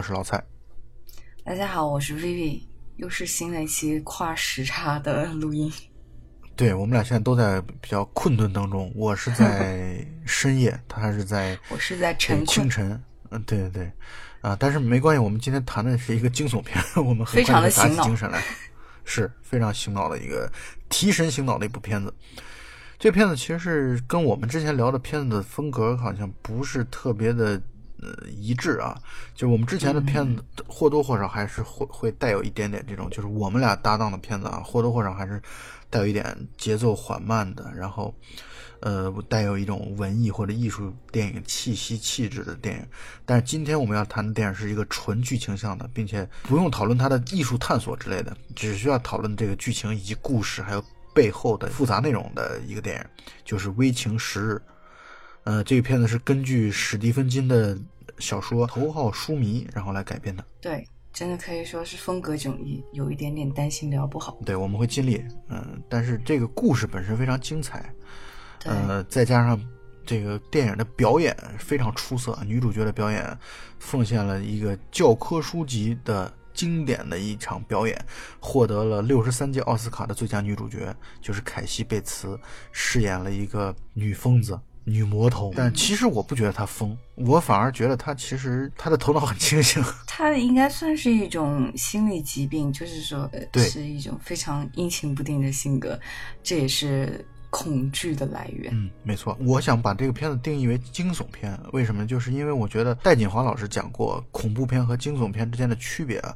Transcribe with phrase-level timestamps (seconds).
[0.00, 0.42] 我是老蔡。
[1.44, 2.62] 大家好，我是 Vivi，
[2.96, 5.70] 又是新的一期跨时差的录音。
[6.56, 12.98] 对我们俩现在都在比较困顿当中，我是在 深夜，他是在我是在晨清晨。
[13.28, 13.92] 嗯，对对对，
[14.40, 18.42] 啊，但是没关系，我们今天谈的是一个惊悚片，我们非常的打起精神来，
[19.04, 20.50] 是非常醒脑的一个
[20.88, 22.10] 提神醒脑的一部片子。
[22.98, 27.60] 这片子其实是跟我们之前聊的片子的风格好像不是特别的。
[28.02, 28.98] 呃，一致啊，
[29.34, 35.40] 就是我们之前的片子或多或少还是会会带有一点点这种，就是我们俩搭档的片子啊，或多或少还是
[35.90, 38.14] 带有一点节奏缓慢的，然后
[38.80, 42.86] 呃带有一种文艺或者艺术电影气息气质的电影。
[43.26, 50.82] 但是今天我们要谈的电影是一个纯剧情向的，并且不用讨论它的艺术探索之类的，只需要讨论这个剧情以及故事还有
[51.14, 54.52] 背后的复杂内容的一个电影，就是《危情十日》。
[55.42, 57.76] 呃，这个片子是根据史蒂芬金的
[58.20, 60.44] 小说《头号书迷》然后来改编的。
[60.60, 64.38] 对，真的可以说是风格迥异，有一点点担心聊不好。
[64.44, 65.24] 对，我们会尽力。
[65.48, 67.92] 嗯，但是这个故事本身非常精彩，
[68.64, 69.60] 呃，再加上
[70.04, 73.36] 这个电影的表演非常出色，女主角的表演
[73.78, 77.98] 奉献了一个教科书级的经典的一场表演，
[78.38, 82.38] 获得了六十三届奥斯卡的最佳女主角，就是凯西·贝茨
[82.72, 84.58] 饰演了一个女疯子。
[84.90, 89.82] 女魔头，但其实我不觉得她疯，我反而觉得她其实她的头脑很清醒。
[90.06, 95.98] 她应该算是一种心理疾病，就是说，对，是一种非常阴晴不定的性格，
[96.42, 98.72] 这也是恐惧的来源。
[98.74, 99.36] 嗯，没错。
[99.40, 102.06] 我想把这个片子定义为惊悚片，为什么？
[102.06, 106.34] 就是因为我觉得戴锦华老师讲过恐怖片和惊悚片之间的区别啊。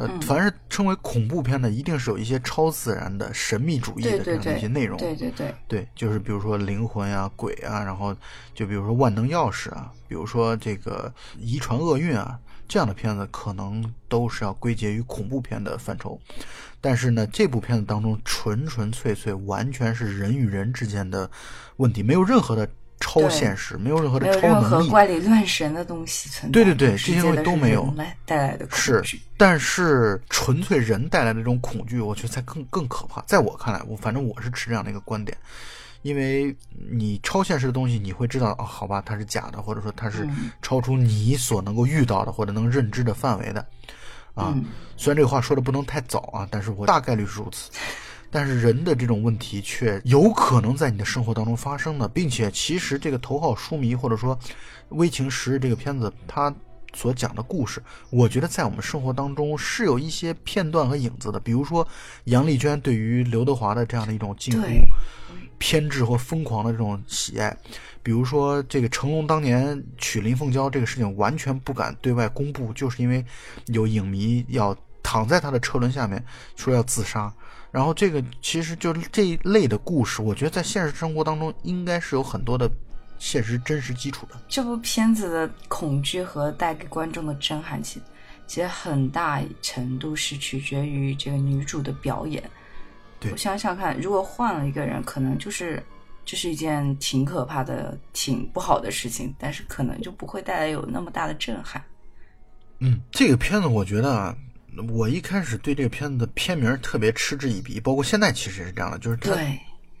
[0.00, 4.96] 呃，凡是称为恐怖片的，一定是有一些超自然的神秘主义的这样的一些内容。
[4.96, 8.16] 对对对，对，就是比如说灵魂啊、鬼啊，然后
[8.54, 16.18] 就比如说万能钥匙啊，比如说这个遗传厄运啊，这样的片子可能都是要归结于恐怖片的范畴。
[16.80, 21.30] 但是呢，这部片子当中纯纯粹粹完全是人与人之间的
[21.76, 22.66] 问题，没有任何的。
[23.00, 26.52] 超现实，没有任何的超能力，任何怪力乱神的东西存在。
[26.52, 27.92] 对对对，这些东西都没有
[28.24, 29.02] 带来的是，
[29.36, 33.22] 但是纯粹人带来的这种恐惧，我觉得才更更可怕。
[33.26, 35.36] 在我看来，我反正我是持这样的一个观点，
[36.02, 36.54] 因为
[36.90, 40.28] 你超现实的东西，你会知道，哦，好吧，它是假的，或者说它是
[40.60, 43.66] 超出你所能够遇到的或者能认知的范围的。
[44.34, 44.54] 啊，
[44.96, 47.70] 虽然这个话说的不能太早啊，但是我大概率是如此。
[48.30, 54.36] 但是人的这种问题却有可能在你的生活当中发生的，并且其实这个头号书迷或者说
[54.90, 56.54] 《危情十日》这个片子，它
[56.94, 61.40] 所讲的故事，我觉得在我们生活当中是有一些片段和影子的。
[61.40, 61.86] 比如说
[62.24, 64.68] 杨丽娟对于刘德华的这样的一种近乎
[65.58, 67.56] 偏执或疯狂的这种喜爱，
[68.02, 73.24] 比如说这个成龙当年娶林凤娇这个事情完全不敢对外公布，就是因为
[73.66, 76.24] 有影迷要躺在他的车轮下面
[76.56, 77.32] 说要自杀。
[77.72, 82.68] 然后这个其实就是这一类的故事，我觉得在现实生活当中应该是有很多的
[83.18, 84.34] 现实真实基础的。
[84.48, 88.02] 这部片子的恐惧和带给观众的震撼，其
[88.46, 92.42] 其实很大程度是取决于这个女主的表演。
[93.20, 95.80] 对，我想想看，如果换了一个人，可能就是
[96.24, 101.80] 这是一件挺可怕的、挺不好的事情，但是可能就不会带来有那么大的震撼。
[102.80, 104.36] 嗯，这个片子我觉得。
[104.88, 109.58] 我一开始对这个片子的片名特别嗤之以鼻，包括现在其实也是这样的，就是对，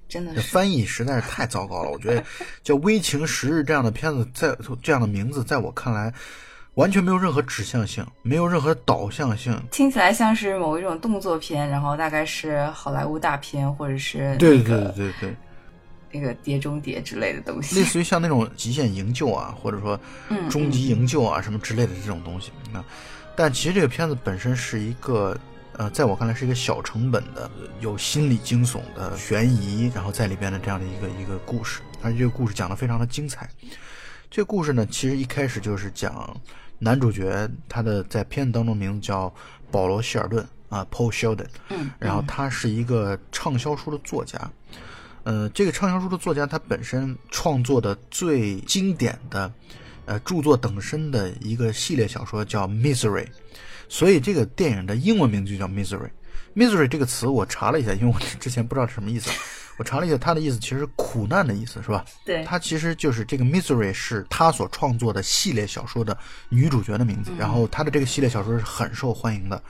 [0.08, 1.90] 真的是翻译实在是太糟糕了。
[1.90, 2.24] 我觉得
[2.62, 6.12] 叫《危情十日》这样的片子，在这样的名字，在我看来
[6.74, 15.36] 完全没有任何指向性，没有任何导向性，听起来像是某一种动作片，然后大概是好莱坞大片，或者是对对对对对，
[16.12, 19.98] 那个《碟中谍》之类的东西，类似于像那种极限营救啊，或者说
[20.48, 22.82] 终极营救啊什么之类的这种东西那。
[23.42, 25.34] 但其实这个片子本身是一个，
[25.72, 27.50] 呃，在我看来是一个小成本的、
[27.80, 33.48] 有心理惊悚的悬疑，然后在里边的这样的一个一个故事，而且这个故事讲的非常的精彩。
[34.30, 36.38] 这个故事呢，其实一开始就是讲
[36.78, 39.32] 男主角他的在片子当中名字叫
[39.70, 44.38] 保罗希尔顿啊，Paul Sheldon，嗯，然后他是一个畅销书的作家，
[45.22, 49.50] 呃，这个畅销书的作家他本身创作的最经典的。
[50.10, 53.24] 呃，著作等身的一个系列小说叫《Misery》，
[53.88, 56.08] 所以这个电影的英文名就叫《Misery》。
[56.56, 59.30] Misery 这个词我查了一下，因为我之前不知道是什么意思，
[59.78, 62.04] 我查了一下，它的意思其实苦难的意思，是吧？
[62.24, 62.42] 对。
[62.42, 66.18] 它其实就是这个 Misery 是他所创作的系列小说的
[66.48, 69.62] 女主角的名字，然后他的这个系列小说是很受欢迎的。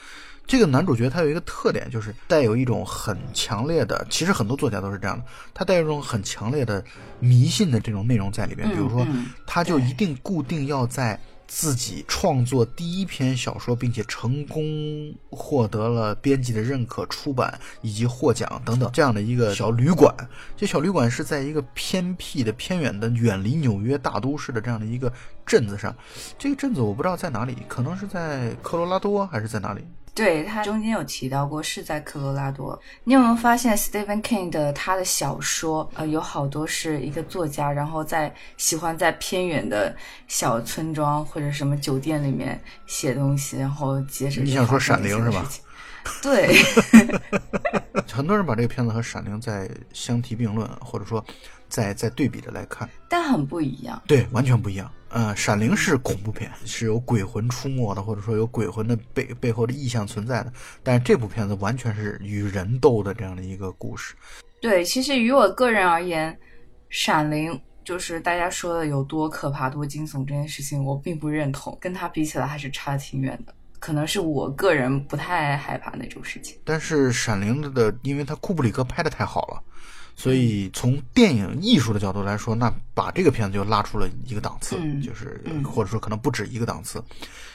[0.51, 5.25] 这个男主角他有一个特点，就是带有一种很强烈的，其实很多作家都是这样的，
[5.55, 6.83] 他带有一种很强烈的
[7.21, 8.69] 迷信的这种内容在里边。
[8.69, 9.07] 比如说，
[9.47, 11.17] 他就一定固定要在
[11.47, 20.13] 自己创作第一篇小说，并且成功获得了编辑的认可、出版以及获奖等等这样的一个小旅馆。
[20.57, 25.13] 这小旅馆是在一个偏僻的、偏远的、远离纽约大都市的这样的一个
[25.47, 25.95] 镇子上。
[26.37, 29.85] 这个镇子我不知道在哪里，可能是在科罗拉多还是在哪里？
[30.15, 32.79] 对他中间有提到过是在科罗拉多。
[33.05, 39.95] 你有没有发现 Stephen King 的他的小说，呃，有好多是一个作家，然后在喜欢在偏远的
[40.29, 45.49] 小村庄或者什么酒店里面写东西，然后接着你想说《闪灵》是吧？
[46.23, 46.57] 对，
[48.11, 51.25] 很多人把这个片子和《闪灵》在相提并论，或者说
[51.71, 54.03] 在在对比着来看，但很不一样。
[54.07, 54.91] 对，完全不一样。
[55.09, 60.53] 呃，《闪灵》是恐怖片，是有鬼魂出没的，或者说有鬼魂的背背后的意象存在的。
[60.85, 64.15] 但是这部片子完全是与人斗的这样的一个故事。
[64.61, 66.33] 对，其实于我个人而言，
[66.91, 67.53] 《闪灵》
[67.83, 71.77] 就是大家说的有多可怕、多惊悚这件事情，我并不认同。
[71.81, 73.53] 跟它比起来，还是差挺远的。
[73.81, 76.57] 可能是我个人不太害怕那种事情。
[76.65, 79.61] 但是《闪灵》的，因为它库布里克拍的太好了。
[80.21, 87.03] 所以从电影艺术的角度来说，那把这个片子就拉出了一个档次，就是或者说可能不止一个档次，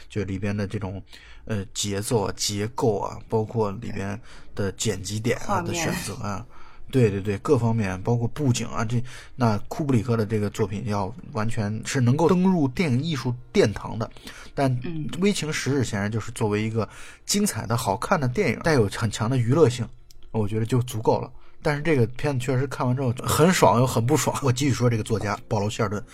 [0.09, 1.00] 就里边的这种
[1.45, 4.19] 呃节奏啊、结构啊，包括里边
[4.56, 6.44] 的剪辑点啊的选择啊，
[6.89, 9.00] 对对对，各方面包括布景啊，这
[9.35, 14.09] 那库布里克的这个作品要完全是能够登入电影艺术殿堂的。
[14.56, 14.75] 但
[15.19, 16.89] 《危情十日》显然就是作为一个
[17.27, 19.88] 精彩的好看的电影，带有很强的娱乐性，
[20.31, 21.31] 我觉得就足够了。
[21.65, 24.38] 但是这个片子确实看完之后很爽又很不爽。
[24.44, 26.06] 我继续说这个作家保罗·希尔顿，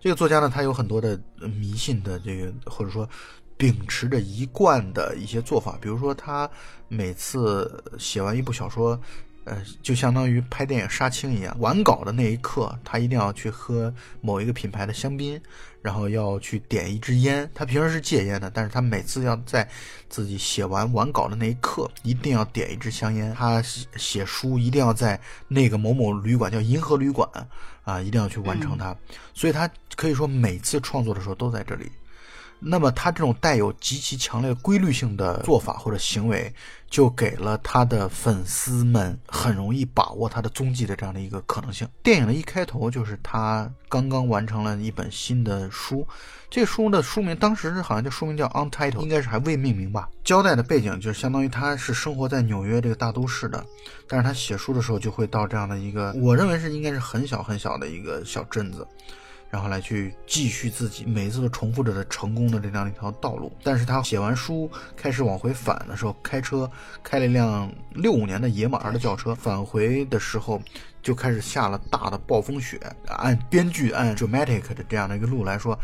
[0.00, 1.16] 这个作家呢，他有很多的
[1.56, 3.08] 迷信的这个，或者说
[3.56, 5.78] 秉持着一贯的一些做法。
[5.80, 6.50] 比如说，他
[6.88, 9.00] 每次写完一部小说，
[9.48, 15.40] 呃，就相当于拍电影杀青一样，完稿的那一刻，他一定要去喝某一个品牌的香槟。
[15.80, 19.66] 然后要去点一支烟，他平时是戒烟的，但是他每次要在
[20.08, 23.32] 自己写完完稿的那一刻，一定要点一支香烟。
[23.32, 27.28] 他写书一定要在那个某某旅馆，叫银河旅馆，
[27.84, 28.94] 啊，一定要去完成它。
[29.32, 31.90] 所以他可以说每次创作的时候都在这里。
[32.60, 36.52] 那么他这种带有极其强烈规律性的做法或者行为，
[36.90, 41.86] 就给了他的粉丝们很容易把握他的踪迹的这样的一个可能性。
[42.02, 46.06] 电影的一开头就是他刚刚完成了一本新的书，
[46.50, 50.08] 这书的书名当时好像就书名叫《Untitled》，应该是还未命名吧。
[50.24, 53.64] 交代的背景就是相当于他是生活在纽约这个大都市的，
[54.08, 58.86] 但是他写书的时候就会到这样的一个，我认为是应该是很小很小的一个小镇子。
[59.50, 66.70] 然后来去继续自己每一次都重复着的成功的这样一条道路，但是他写完书开始往回返的时候，开车
[67.02, 70.60] 开了一辆六五年的野马的轿车，返回的时候
[71.02, 72.80] 就开始下了大的暴风雪。
[73.06, 75.78] 按编剧按 dramatic 的这样的一个路来说。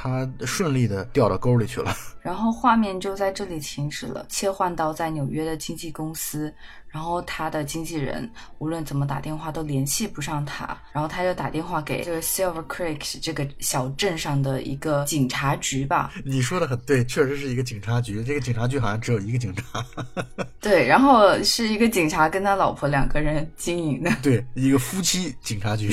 [0.00, 1.92] 他顺利的掉到沟里去了，
[2.22, 6.54] 然后画面就在这里停止了，切换到在纽约的经纪公司，
[6.90, 16.12] 然后他的经纪人无论怎么打电话都联系不上他，然后他就打电话给这个 Silver Creek 这个小镇上的一个警察局吧。
[16.24, 19.84] 你说的很对，确实是一个警察局，这个警察局好像只有一个警察。
[20.60, 25.92] 对，然后是一个警察跟他老婆两个人经营的，对，一个夫妻警察局。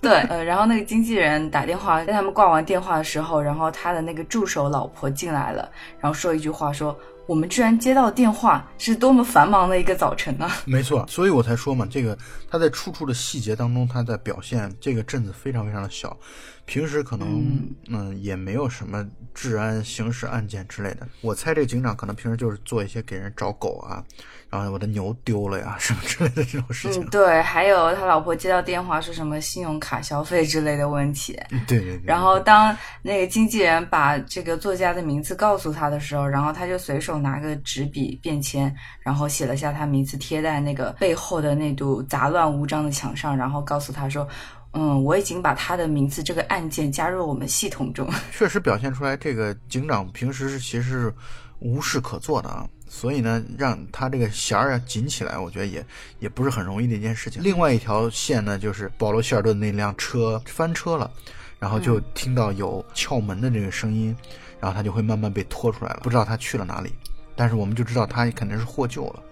[0.00, 3.04] 对，呃，然后那个经纪人打电话跟他们挂完电话的。
[3.08, 5.66] 时候，然后他的那个助手老婆进来了，
[5.98, 6.94] 然后说一句话，说
[7.28, 10.50] 我们居然接到电话，是多么繁忙的一个早晨啊！
[10.64, 12.16] 没错，所以我才说嘛，这个
[12.50, 16.16] 他在处处的细节当中，他在表现这个镇子非常非常的小，
[16.64, 21.06] 平时可能嗯也没有什么治安、刑事案件之类的。
[21.20, 24.02] 我猜这个警长可能平时就是做一些给人找狗啊。
[24.50, 27.02] 然后我的牛丢了呀，什么之类的这种事情。
[27.02, 31.38] 嗯，对，还有他老婆接到电话说什么信用卡消费之类的问题。
[31.66, 32.02] 对对对。
[32.02, 44.26] 然后当那个经纪人把这个作家的名字告诉他的时候，然后他就随手拿个纸笔、便签，然后写了下他名字，贴在那个背后的那堵杂乱无章的墙上，然后告诉他说
[44.72, 51.14] ：“嗯，我已经把他的名字这个案件加入我们系统中。”确实表现出来，这个警长平时是其实是
[51.58, 52.66] 无事可做的啊。
[52.88, 55.84] 所以呢，让他这个弦儿要紧起来，我觉得也
[56.18, 57.42] 也不是很容易的一件事情。
[57.42, 61.10] 另外一条线呢，就是保罗·希尔顿那辆车翻车了，
[61.58, 64.16] 然后就听到有撬门的这个声音，
[64.58, 66.00] 然后他就会慢慢被拖出来了。
[66.02, 66.92] 不知道他去了哪里，
[67.36, 69.22] 但是我们就知道他肯定是获救了。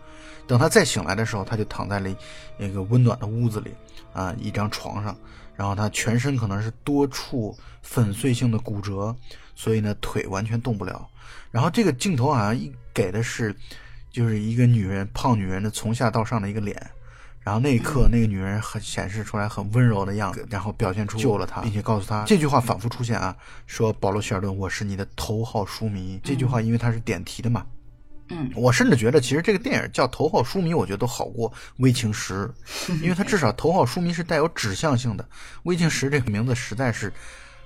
[0.47, 2.09] 等他再醒来的时候，他就躺在了
[2.59, 3.73] 一个温暖的屋子里
[4.13, 5.17] 啊，一张床上，
[5.57, 9.17] 然后他全身可能是多处粉碎性的骨折，
[9.57, 11.09] 所以呢腿完全动不了。
[11.51, 13.55] 然后这个镜头好像一给的是，
[14.11, 16.75] 就是一个女人胖女人的从下到上的一个脸，
[17.41, 23.37] 然后那一刻，那个女人很显示出来很温柔的样子，然后表现出救了他，并且告诉他这句话反复出现啊，
[23.67, 26.19] 说保罗·希尔顿，我是你的头号书迷。
[26.25, 27.67] 这句话因为他是点题的嘛，
[28.31, 32.51] 嗯，我甚至觉得其实这个电影叫头号书迷，我觉得都好过微情时，
[33.03, 35.29] 因为它至少头号书迷是带有指向性的，
[35.65, 37.13] 微情时这个名字实在是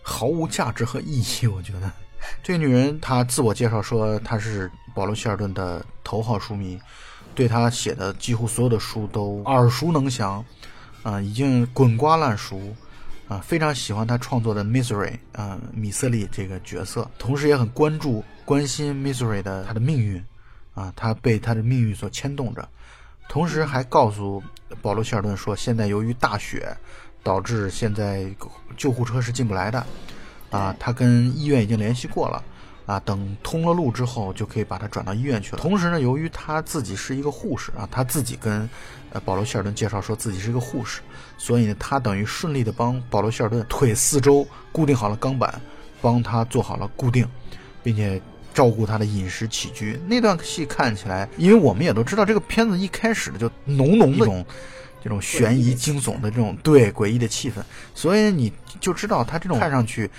[0.02, 1.46] 毫无价值和意义。
[1.46, 1.90] 我觉得
[2.42, 6.80] 这个女人她自我介绍说她是保罗·希尔顿的头号书迷。
[7.32, 10.44] 对他写的几乎所有的书都耳熟能详，
[11.04, 12.60] 啊，已经滚瓜烂熟，
[13.28, 20.22] 啊，非常喜欢他创作的 Misery，啊，米瑟利这个角色，同时也很关注、关心 Misery 的他的命运，
[20.74, 22.68] 啊，他被他的命运所牵动着，
[23.28, 24.42] 同时还告诉
[24.82, 26.76] 保罗·希尔顿说，现在由于大雪，
[27.22, 28.26] 导致现在
[28.76, 29.86] 救护车是进不来的，
[30.50, 32.42] 啊，他跟医院已经联系过了。
[32.86, 35.58] 啊，等通了路之后，就可以把他转到医院去了。
[35.58, 38.68] 同时呢，由于他自己是一个护士啊，他自己跟
[39.12, 41.00] 呃保罗希尔顿介绍说自己是一个护士，
[41.38, 45.60] 所以呢，他等于顺利的帮保罗希尔顿腿四周固定好了钢板，
[46.02, 47.24] 帮他做好了固定，
[47.80, 48.20] 并且
[48.52, 49.96] 照顾他的饮食起居。
[50.08, 54.44] 那段戏看起来，因为我们也都知道，这个片子一开始的就浓浓的这种
[55.04, 57.62] 这种悬疑惊悚的这种对诡异的气氛，
[57.94, 60.10] 所以你就知道他这种看上去。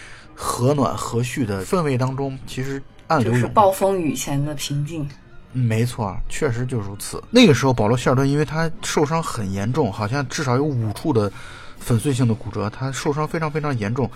[0.43, 3.47] 和暖和煦的氛围当中，其实暗流涌。
[3.53, 5.07] 暴风雨前的平静。
[5.53, 7.23] 没错，确实就如此。
[7.29, 11.31] 那个时候，保罗·希尔顿因为他受伤很严重，好像至少有五处的
[11.77, 14.09] 粉碎性的骨折，他受伤非常非常严重。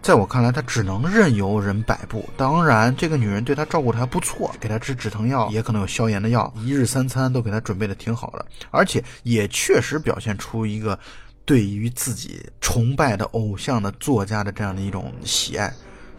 [0.00, 2.26] 在我看来，他只能任由人摆布。
[2.38, 10.98] 当然，这个女人对他照顾的还不错，给他吃止疼药，也可能有消炎的药，一日三餐都给他准备的挺好的，而且也确实表现出一个。
[11.46, 15.72] 对于自己崇拜的偶像的作家的这样的一种喜爱，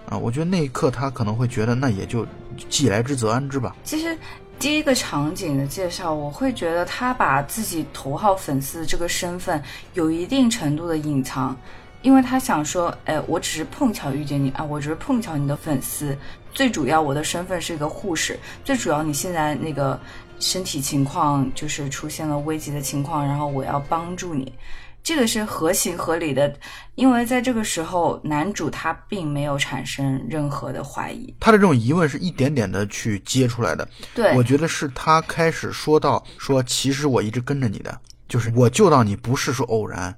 [0.09, 2.25] 啊，我觉得那一刻他可能会觉得，那也就
[2.69, 3.75] 既来之则安之吧。
[3.83, 4.17] 其实
[4.57, 9.61] 第一个场景的介绍，我会觉得他把自己头号粉丝这个身份
[9.93, 11.55] 有一定程度的隐藏，
[12.01, 16.17] 因为他想说，哎，我只是碰巧遇见你啊，我只是碰巧你的粉丝。
[16.53, 19.99] 最主要我的身份是一个护士，最主要你现在那个
[20.39, 24.51] 身体情况就是出现了危急的情况，然后我要帮助你。
[25.07, 26.53] 这个是合情合理的，
[26.95, 33.87] 因为在这个时候，男主他并没有产生任何的怀疑，他的这种疑问是一点点的去接出来的。
[34.13, 37.97] 对，我觉得是他开始说到说，其实我一直跟着你的，
[38.27, 40.13] 就是我救到你不是说偶然。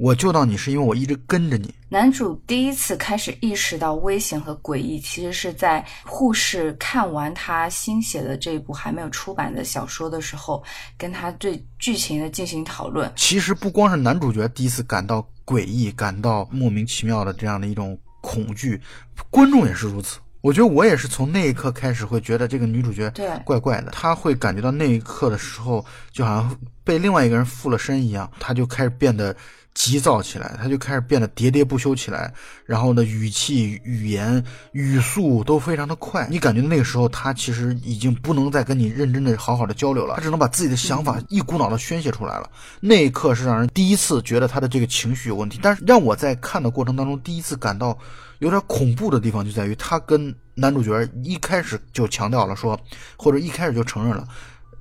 [0.00, 1.74] 我救到你是因为我一直跟着你。
[1.90, 10.64] 男主第一次开始意识到危险和诡异，其实是在护士看完他新写的这一部还没有出版的小说的时候，
[10.96, 13.12] 跟他对剧情的进行讨论。
[13.14, 18.80] 其实不光是男主角第一次感到诡异，感到莫名其妙的这样的一种恐惧，
[19.28, 20.18] 观众也是如此。
[20.40, 23.12] 我觉得我也是从那一刻开始会觉得这个女主角
[23.44, 29.36] 怪怪的，她会感觉到那一刻的时候，就好像被另外一个人附了身一样，她就开始变得。
[29.72, 32.32] 急躁起来，他就开始变得喋喋不休起来，
[32.66, 36.26] 然后呢，语气、语言、语速都非常的快。
[36.28, 42.50] 你感觉那个时候，他其实已经不能再跟你认真的、好好的交流了，他只能把自己的想法一股脑的宣泄出来了。
[42.80, 45.58] 那一刻是让人第一次觉得他的这个情绪有问题。
[45.62, 47.96] 但是让我在看的过程当中，第一次感到
[48.40, 52.78] 有点恐怖的地方就在于，他跟男主角一开始就强调了说，
[53.16, 54.26] 或者一开始就承认了，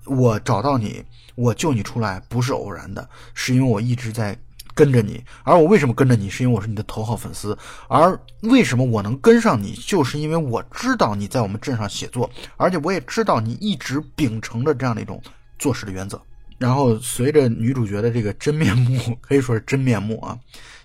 [0.05, 1.01] 我找到你，
[1.35, 4.37] 我救你出来不是偶然的，是因为我一直在。
[4.79, 6.29] 跟着你，而我为什么跟着你？
[6.29, 7.57] 是因为我是你的头号粉丝。
[7.89, 9.73] 而为什么我能跟上你？
[9.73, 15.21] 就是因为我知道你在我们镇上写作，而且我也知道你一直秉承着这样的一种
[15.57, 16.21] 做事的原则。
[16.57, 20.37] 然后随着女主角的这个真面目，可以说是真面目啊，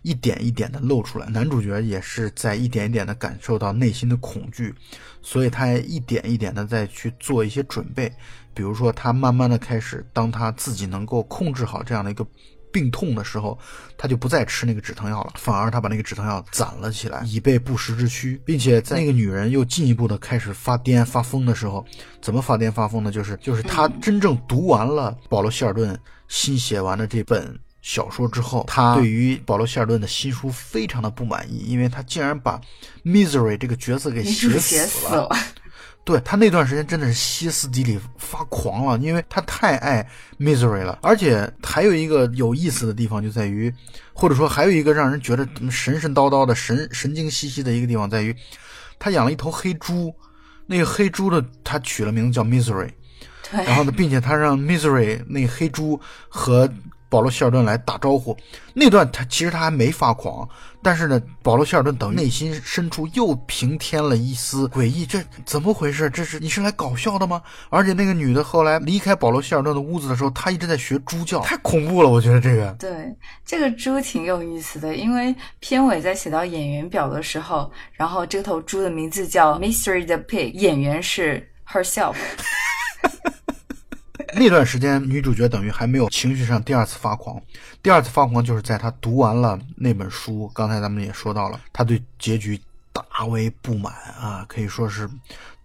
[0.02, 4.74] 一点一点的露出来，男主角也是在一点一点的感受到内心的恐惧，
[5.22, 8.12] 所以他一点一点的在去做一些准备。
[8.52, 12.26] 比如说，他慢慢的开始，当他自己能够控制好这样的一个。
[12.74, 13.56] 病痛的时候，
[13.96, 21.86] 他就不再吃那个止疼药了，反而他把那个止疼药攒了起来，以备不时之需，并且在那个女人又进一步的开始发癫发疯的时候，
[22.20, 23.12] 怎么发癫发疯呢？
[23.12, 32.60] 就是就是他真正读完了保罗希尔顿新写完的这本小说之后，他对于保罗希尔顿的新书非常的不满意，因为他竟然把
[33.04, 35.28] Misery 这个角色给写死了。
[36.04, 40.06] 对他那段时间真的是歇斯底里发狂了，因为他太爱
[40.38, 43.72] Misery 了，而且还有一个有意思的地方就在于，
[44.12, 48.36] 或者说还有一个让人觉得神神叨叨的神神经兮兮的一个地方在于，
[48.98, 50.14] 他养了一头黑猪，
[50.66, 52.90] 那个黑猪的他取了名字叫 Misery，
[53.50, 56.70] 然后呢，并且他让 Misery 那黑猪和。
[57.10, 58.36] 保罗·希尔顿来打招呼。
[58.72, 60.48] 那段他其实他还没发狂，
[60.84, 65.06] 但是呢，保罗·希尔顿等于内心深处又平添了一丝诡异。
[65.06, 66.10] 这怎么回事？
[66.10, 67.42] 这是你是来搞笑的吗？
[67.70, 72.10] 而且那个女的后来离开保罗·希尔顿的屋子的时候，她一直在学猪叫，太恐怖了！
[72.10, 82.14] 我觉得这个对这个猪挺有意思的，因为片尾在写到演员表的时候，然后这头猪的名字叫 Mystery the Pig，演员是 herself。
[84.36, 87.40] 那段时间，女主角等于还没有情绪上第二次发狂。
[87.82, 90.50] 第二次发狂就是在她读完了那本书。
[90.54, 92.60] 刚才咱们也说到了，她对结局
[92.92, 95.08] 大为不满啊，可以说是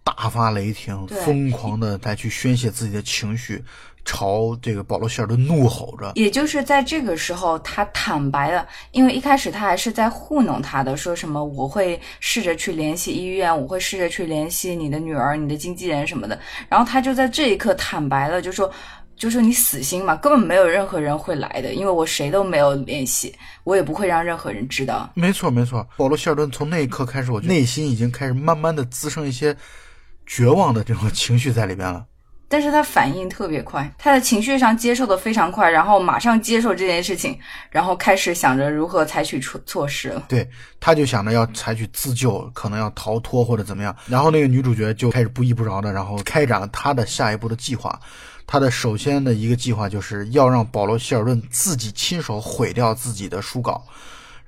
[0.02, 3.62] 大发雷霆，疯狂的来去宣泄自己的情绪。
[4.04, 16.38] 朝这个保罗·希尔顿怒吼着，也就是在这个时候，他坦白了，因为一开始他还是在糊弄他的，说什么我会试着去联系医院，我会试着去联系你的女儿、你的经纪人什么的。
[16.68, 18.70] 然后他就在这一刻坦白了，就说，
[19.16, 25.10] 就说你死心嘛，根本没有任何人会来的，因为我谁都没有联系，我也不会让任何人知道。
[25.14, 29.54] 没错，没错，保罗·希尔顿从那一刻开始，我内心已经开始慢慢的滋生一些
[30.26, 32.06] 绝望的这种情绪在里边了。
[32.52, 37.38] 但是他反应特别快，他的情绪上接受的非常快，然后马上接受这件事情，
[37.70, 40.24] 然后开始想着如何采取措措施了。
[40.26, 43.94] 对，他就想着要采取自救，可能要逃脱或者怎么样。
[44.08, 48.00] 然后那个女主角就开始不依不饶的，然后开展了他的下一步的计划。
[48.48, 53.86] 他的首先的一个计划就是要让保罗·希尔顿自己亲手毁掉自己的书稿。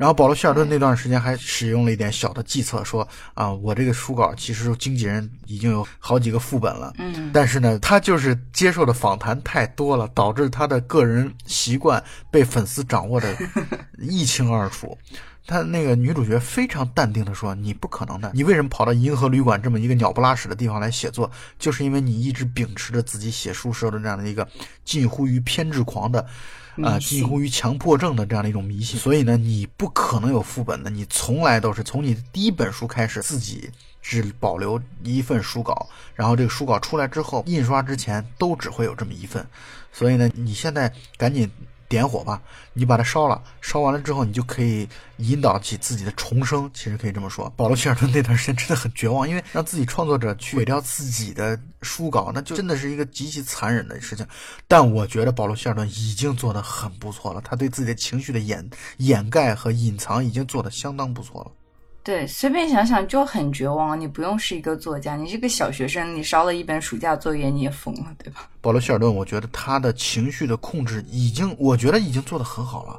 [0.02, 13.32] 然后保罗·希尔顿那段时间还使用了一点小的计策，说啊，我这个书稿其实经纪人已经有好几个副本了，嗯，但是呢，他就是接受的访谈太多了，导致他的个人习惯被粉丝掌握的
[14.02, 14.98] 一清二楚。
[15.46, 21.30] 他那个女主角非常淡定的说：“你不可能的，你为什么跑到银河旅馆这么一个鸟不拉屎的地方来写作？
[21.60, 24.48] 就是因为你一直秉持着自己写书时候的这样的一个
[24.84, 26.26] 近乎于偏执狂的。”
[26.82, 39.46] 啊，近乎于强迫症的这样的一种迷信，所以呢，你不可能有副本的，你从来都是从你的第一本书开始，自己只保留一份书稿，然后这个书稿出来之后，印刷之前都只会有这么一份，
[39.92, 41.50] 所以呢，你现在赶紧。
[41.92, 42.40] 点火吧，
[42.72, 46.70] 你把它烧了，烧完了之后，你就可以引导起自己的重生。
[46.72, 54.26] 其实可以这么说，保罗·希尔顿那段时间真的很绝望，因为让自己创作者去毁掉自己的书稿，那就真的是一个极其残忍的事情。
[54.66, 61.50] 但我觉得保罗·希尔顿已经做得很不错了，他对自己的情绪的掩掩盖和隐藏已经做得相当不错了。
[62.04, 63.98] 对，随便想想就很绝望。
[63.98, 68.48] 你不用是一个作家，你是个小学生，你烧了一本暑假作业，你也疯了，对吧？
[68.60, 72.98] 保罗·希尔顿，我觉得他的情绪的控制已经，我觉得已经做得很好了。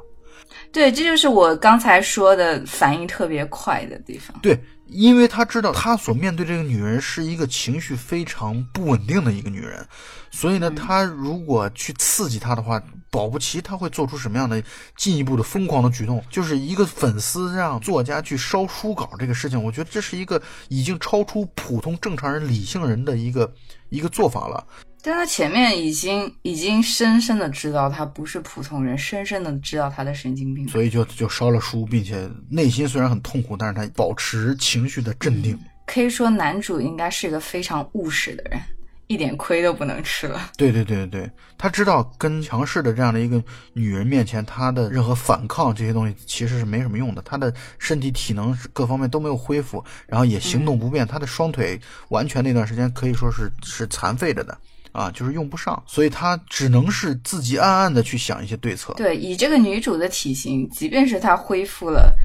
[0.72, 4.34] 对，这就是我刚才说的反应特别快的地方。
[4.40, 4.58] 对，
[4.94, 9.86] 因为他知道他所面对这个女人是一个情绪非常不稳定的一个女人，
[10.30, 12.82] 所以呢，他如果去刺激她的话。
[13.14, 14.60] 保不齐他会做出什么样的
[14.96, 16.20] 进一步的疯狂的举动？
[16.28, 23.54] 就是一个粉丝让作家去烧书稿这个事情，我觉得这是一个已经超出普通正常人、理性人的一个
[23.88, 24.66] 一个做法了。
[25.06, 35.58] 但他前面已经已经深深的知道他不是普通人，深深的知道他的神经病，所以就就烧了书，并且内心虽然很痛苦，但是他保持情绪的镇定。
[35.84, 38.58] 可以说，男主应该是一个非常务实的人。
[39.06, 40.50] 一点亏都不能吃了。
[40.56, 47.20] 对对对对对，他知道跟强势的这样的一个女人面前，他的任何反抗这些东西其实是没什么用的。
[47.20, 54.56] 他的身体体能各方面都没有恢复，然后也行动不便，他的双腿完全那段时间可以说是是残废着的
[54.94, 58.94] 啊，就是用不上，所以他只能是自己暗暗的去想一些对策。
[58.94, 62.16] 对，以这个女主的体型，即便是她恢复了。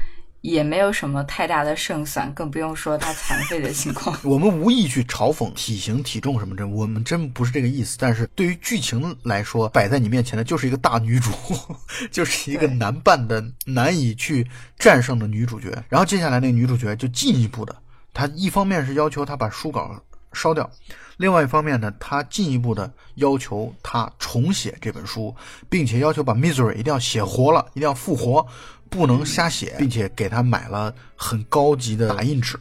[0.42, 4.18] 也没有什么太大的胜算，更不用说他残废的情况。
[4.24, 7.98] 我们无意去嘲讽体型、体重什么的，我们真不是这个意思。
[8.00, 11.30] 但是对于剧情来说，摆在你面前的就是一个大女主，
[12.10, 14.46] 就是一个难办的、难以去
[14.78, 15.68] 战胜的女主角。
[15.90, 17.76] 然后接下来那个女主角就进一步的，
[18.14, 19.94] 她一方面是要求她把书稿
[20.32, 20.70] 烧掉，
[21.16, 25.34] 另外一方面呢，他进一步的要求他重写这本书，
[25.68, 28.46] 并且要求把 Misery 一定要写活了，一定要复活。
[28.88, 32.58] 不能瞎写，并且给他买了很高级的打印纸。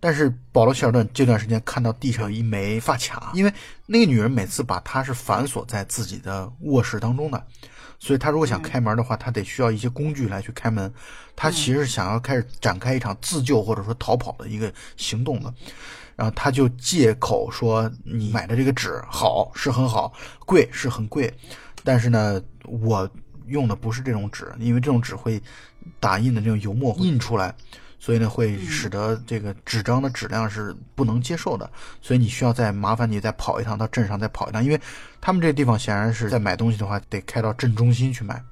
[0.00, 3.52] 但是保罗·希尔顿这段时间看到地上有一枚发卡，因为
[3.84, 7.46] 那个女人每次把他是反锁在自己的卧室当中的，
[7.98, 10.90] 所以他如果想开门的话，他得需要一些工具来去开门。
[11.36, 15.52] 他其实想要开始展开一场自救或者说逃跑的一个行动的。
[16.16, 20.12] 然后他就借口说：“你买的这个纸好是很好，
[20.46, 21.32] 贵是很贵，
[21.84, 23.08] 但是呢，我。”
[23.48, 25.38] 用的不是这种纸，因为这种纸会
[25.98, 27.54] 打印的这种油墨印出来，
[27.98, 31.68] 所以呢会使得这个纸张的质量是不能接受的，
[32.00, 34.80] 所以你需要再麻烦你再跑一趟到镇上再跑一趟，因为
[35.20, 36.86] 他们这地方显然是在买东西的。
[36.86, 38.42] 话得开到镇中心去买。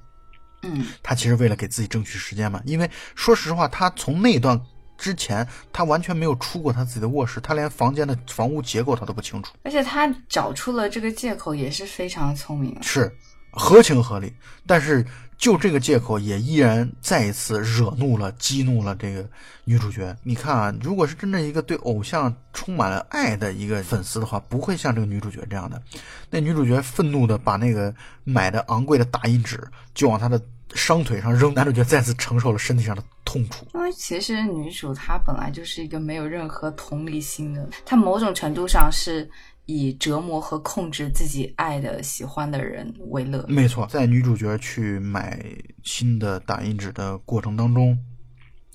[0.63, 4.61] 嗯，他其实为了给自己争取时间嘛，因为说实话，他从那段
[5.01, 9.51] 之前，他完全没有出过他自己的卧室，他连房间的房屋结构他都不清楚。
[9.63, 12.83] 而且他找出了这个借口也是非常聪明的。
[12.83, 13.11] 是
[13.49, 14.31] 合情合理，
[14.67, 15.03] 但是
[15.39, 19.27] 就这个借口也依然再一次惹怒了、激怒了这个
[19.63, 20.15] 女主角。
[20.21, 25.81] 你看啊，如果是真正一个对偶像充满了爱的一个粉丝的话，不会像这个女主角这样的。
[26.29, 27.91] 那女主角愤怒的把那个
[28.23, 29.59] 买的昂贵的打印纸
[29.95, 30.39] 就往他的
[30.73, 33.65] 伤腿上扔，男主角再次承受了身体上的痛楚。
[33.73, 39.29] 因为其实女主她本来就是一个没有任何同理心的，她某种程度上是
[39.65, 43.45] 以折磨和控制自己爱的、喜欢的人为乐。
[43.47, 45.43] 没错，在女主角去买
[45.83, 47.97] 新的打印纸的过程当中，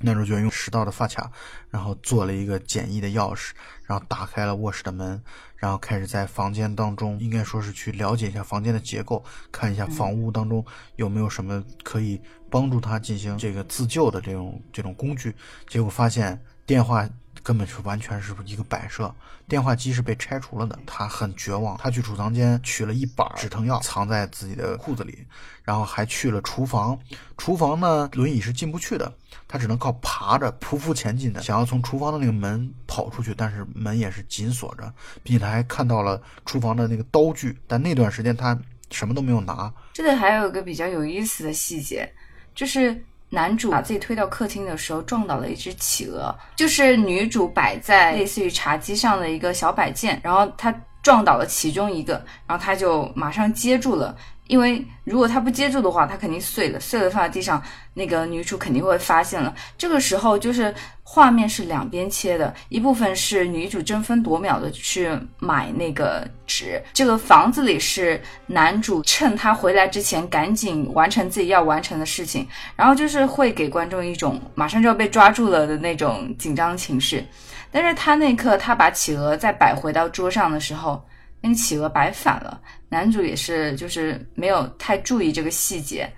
[0.01, 1.31] 男主角用拾到的发卡，
[1.71, 3.53] 然后做了一个简易的钥匙，
[3.85, 5.23] 然后打开了卧室的门，
[5.57, 10.65] 然后开始在房间当中，应该说是去了解一下房间的结构，看一下房屋当中
[10.97, 15.35] 有没有什么可以帮助他进行这个自救的这种这种工具。
[15.67, 17.09] 结果发现电话
[17.47, 19.15] 根本是完全是一个摆设，
[19.47, 20.77] 电话机是被拆除了的。
[20.85, 25.25] 他很绝望，他去储藏间取了一板止疼药，藏在自己的裤子里，
[25.63, 26.99] 然后还去了厨房。
[27.39, 29.13] 厨房呢，轮椅是进不去的，
[29.47, 38.59] 他只能靠爬着匍匐前进的，想要从厨房的那个门跑出去，但是门也是紧锁着，并且他还看到了厨房的那个刀具，但那段时间他
[38.91, 39.73] 什么都没有拿。
[39.93, 42.13] 这里还有一个比较有意思的细节，
[42.57, 52.15] 就是男主把自己推到客厅的时候撞倒了一只企鹅，就是女主摆在类似于茶几上的一个小摆件，然后他撞倒了其中一个，
[52.47, 54.17] 然后他就马上接住了。
[54.49, 57.63] 因为如果他不接住的话，他肯定碎了，碎了放在地上，
[57.95, 59.55] 那个女主肯定会发现了。
[59.77, 77.25] 这个时候就是画面是两边切的，一部分是女主争分夺秒的去买那个纸，这个房子里是男主趁他回来之前赶紧完成自己要完成的事情，然后就是会给观众一种马上就要被抓住了的那种紧张情绪。
[77.73, 81.05] 但是他那刻他把企鹅再摆回到桌上的时候。
[81.43, 86.11] 那个企鹅摆反了，男主也是就是没有太注意这个细节，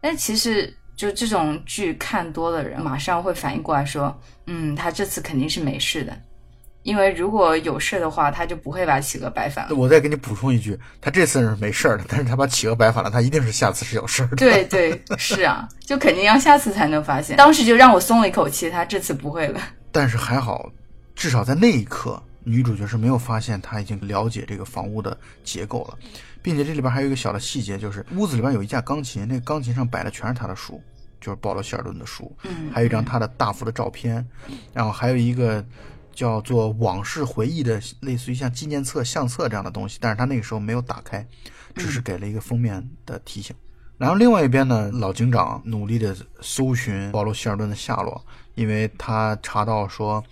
[0.00, 6.16] 但其实就这种剧看多的人，马上会反应过来说，嗯，他这次肯定是没事的，
[6.82, 9.74] 因为如果有事的话，他就不会把企鹅摆反了。
[9.74, 14.36] 我再给你补充一句，他这次是没事儿的，但是他把企鹅摆反了，他一定是下次是有事儿的。
[14.38, 17.36] 对对，是啊，就肯定要下次才能发现。
[17.36, 19.60] 当时就让我松了一口气，他这次不会了。
[19.90, 20.70] 但是还好，
[21.14, 22.22] 至少在那一刻。
[22.48, 25.98] 女主角是没有发现他已经了解这个房屋的结构了，
[26.40, 30.80] 并且这里边还有一个小的细节，就是屋子里边有一架钢琴，那个钢琴上摆的全是他的书，
[31.20, 34.24] 就是保罗·希尔顿的书，嗯，还有一张他的大幅的照片，
[34.72, 35.62] 然后还有一个
[36.12, 41.26] 叫做往事回忆的，类似于像纪念册、相册这样的东西，但是他那个时候没有打开，
[41.74, 43.56] 只是给了一个封面的提醒。
[43.98, 50.22] 然后另外一边呢，老警长努力的搜寻保罗·希尔顿的下落，因为他查到说。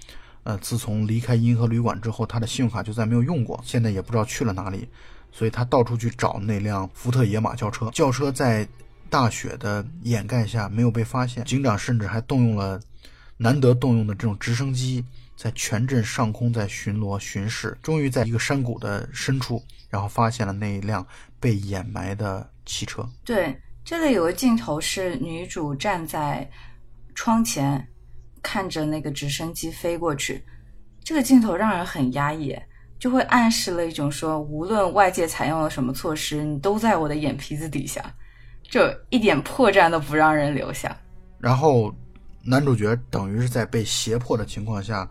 [0.44, 4.86] 呃，自从离开银河旅馆之后，他的信用卡就再没有用过，现在也不知道去了哪里，
[5.32, 7.90] 所以他到处去找那辆福特野马轿车。
[7.90, 8.68] 轿车在
[9.08, 12.78] 大雪的掩盖下没有被发现，警长甚至还动用了
[13.38, 15.02] 难得动用的这种直升机，
[15.34, 21.06] 在全镇上空在巡逻巡视，终于在一个山谷的深处，然后发现了那一辆
[21.40, 23.08] 被掩埋的汽车。
[23.24, 26.46] 对，这里有个镜头是女主站在
[27.14, 27.88] 窗前。
[28.44, 30.44] 看着那个直升机飞过去，
[31.02, 32.54] 这个镜头让人很压抑，
[32.98, 38.14] 就会暗示了一种说，无论外界采用了什么措施，你都在我的眼皮子底下，
[38.70, 40.94] 就一点破绽都不让人留下。
[41.38, 41.92] 然后，
[42.44, 45.08] 男主角等于是在被胁迫的情况下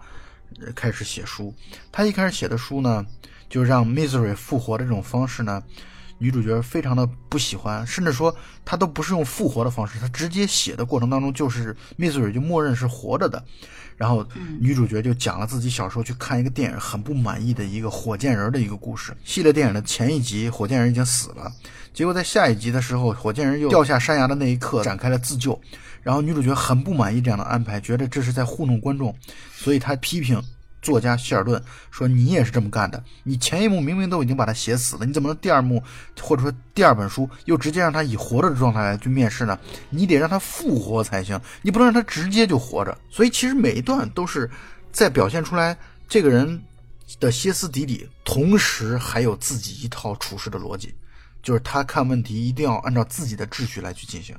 [0.76, 1.54] 开始写书。
[1.92, 3.04] 他一开始写的书呢，
[3.50, 5.62] 就让 Misery 复活的这种方式呢。
[6.24, 8.34] 女主角非常的不喜欢，甚至说
[8.64, 13.44] 她都不是用复活的方式，她直接写的过程当中就是 Misery 就默认是活着的，
[13.98, 14.26] 然后
[14.58, 19.14] 女主角就讲了自己小时候去看一个电影很不满意的一个火箭人的一个故事。
[19.26, 21.52] 系列电影的前一集火箭人已经死了，
[21.94, 25.60] 结果在下一集的时候火箭人又掉下山崖的那一刻展开了自救，
[26.02, 29.14] 然后女主角很不满意这样的安排，觉得这是在糊弄观众，
[29.54, 30.42] 所以她批评。
[30.84, 33.04] 作家希尔顿说：“你也是这么干的。
[33.24, 35.82] 你前一幕明明都已经把他写死了，你怎么能第二幕
[36.22, 39.58] 或者说第二本书又直接让他以活着的状态来去面试呢？
[39.90, 42.96] 你得让他复活才行，你不能让他直接就活着。
[43.10, 44.48] 所以其实每一段都是
[44.92, 45.76] 在表现出来
[46.08, 46.62] 这个人
[47.20, 50.94] 的歇斯底里，同时还有自己一套处事的逻辑，
[51.42, 54.36] 就是他看问题一定要按照自己的秩序来去进行。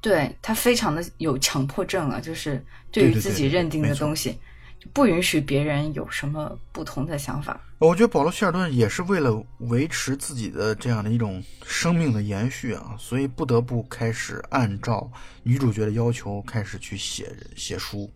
[0.00, 4.38] 对他非常的有强迫症啊，就是对于自己认定的东西，就
[4.92, 7.60] 不允许别人有什么不同的想法。
[7.78, 15.10] 我觉得保罗·希尔顿也是为了维持自己的这样的一种生命的延续啊，所以不得不开始按照
[15.42, 18.10] 女主角的要求开始去写写书。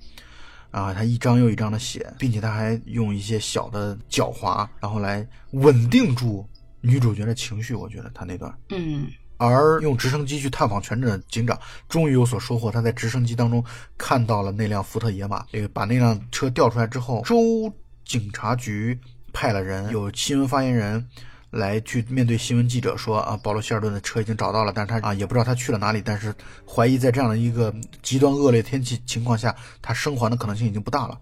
[0.73, 6.47] 啊，他一张又一张的写，并且他还用一些小的狡猾，然后来稳定住
[6.83, 7.75] 女主角的情绪。
[7.75, 12.71] 我觉得他那段，嗯，而用直升机去探访全镇的警长终于有所收获。
[12.71, 13.65] 他在直升机当中
[13.99, 17.73] 看到了那辆福特野马，这个把那辆车调出来之后，州
[18.05, 18.99] 警察局
[19.33, 21.07] 派了人，有新闻发言人
[21.51, 26.35] 来去面对新闻记者说啊，保罗希尔顿的车已经找到了，但是他啊也不知道他去了哪里，但是
[26.67, 31.19] 怀疑在这样的一个极端恶劣天气情况下，他生还的可能性已经不大了。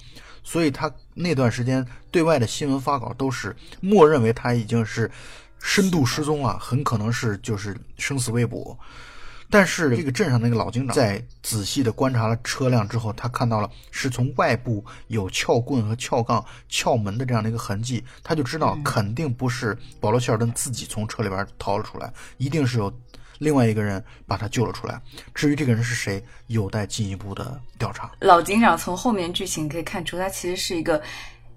[0.46, 5.10] 所以他那段时间对外的新闻发稿都是默认为他已经是
[5.66, 8.78] 深度失踪啊，很可能是就是生死未卜。
[9.50, 22.92] 但是这个镇上那个老警长在仔细的观察了车辆之后，他看到了是从外部有撬棍和撬杠撬门的这样的一个痕迹，他就知道肯定不是保罗·希尔顿自己从车里边逃了出来，一定是有
[23.38, 25.00] 另外一个人把他救了出来。
[25.34, 28.10] 至于这个人是谁，有待进一步的调查。
[28.20, 31.00] 老警长从后面剧情可以看出，他其实是一个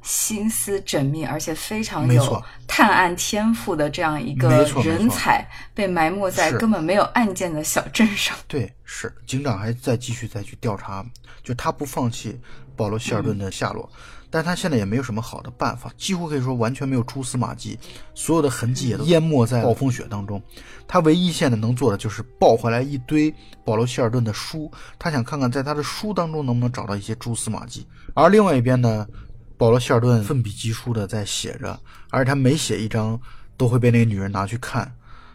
[0.02, 4.50] 心思缜密而且非常有探案天赋的这样一个
[4.84, 8.36] 人才，被埋没在根本没有案件的小镇上。
[8.48, 11.06] 对，是警长还在继续再去调查，
[11.44, 12.40] 就他不放弃
[12.76, 13.90] 保罗·希尔顿的下落，
[14.30, 17.78] 但他现在也没有什么好的办法，几乎可以说完全没有蛛丝马迹，
[18.14, 20.42] 所有的痕迹也都淹没在暴风雪当中。
[20.88, 23.34] 他唯一现在能做的就是抱回来一堆
[23.66, 27.86] 保罗·希尔顿的书，他想看看在他的书当中能不能找到一些蛛丝马迹。
[28.14, 29.06] 而另外一边呢，
[29.58, 31.80] 保罗·希尔顿奋笔疾书的在写着，
[32.12, 33.20] 而且他每写一张
[33.58, 34.90] 都会被那个女人拿去看，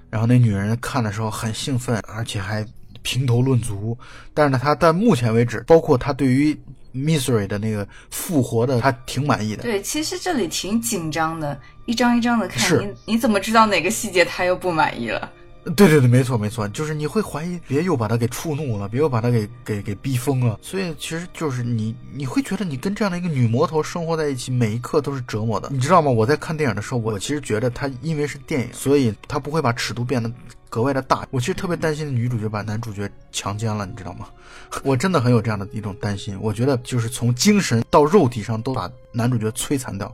[0.09, 2.65] 然后那女人看的时候很兴奋，而且还
[3.03, 3.99] 评头论足。
[4.33, 6.57] 但是呢，他到目前为止，包括他对于
[6.95, 9.63] Misery 的那个复活的，他挺满意的。
[9.63, 15.33] 对，其实这里挺紧张的，一张一张的看，你你怎么知道哪个细节他又不满意了？
[15.65, 20.59] 对对对，没错没错，就是你会怀疑，别又把他给触怒了，别又把他给给给逼疯了。
[20.61, 26.11] 所以其实就是你你会觉得你跟这样的一个女魔头生活在一起，每一刻都是折磨的，你知道吗？
[26.11, 30.29] 我在看电影的时候，我其实觉得他因为是电影，所以他不会把尺度变得
[30.69, 31.25] 格外的大。
[31.31, 34.27] 我其实特别担心女主角把男主角强奸了，你知道吗？
[34.83, 36.37] 我真的很有这样的一种担心。
[36.41, 40.13] 我觉得就是从精神到肉体上都把男主角摧残掉。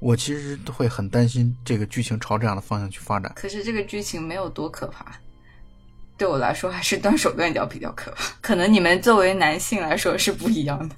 [0.00, 3.30] 我其实都会很担心这个剧情朝这样的方向去发展。
[3.36, 5.04] 可是这个剧情没有多可怕，
[6.16, 8.24] 对我来说还是断手断脚比较可怕。
[8.40, 10.94] 可能你们作为男性来说是不一样的，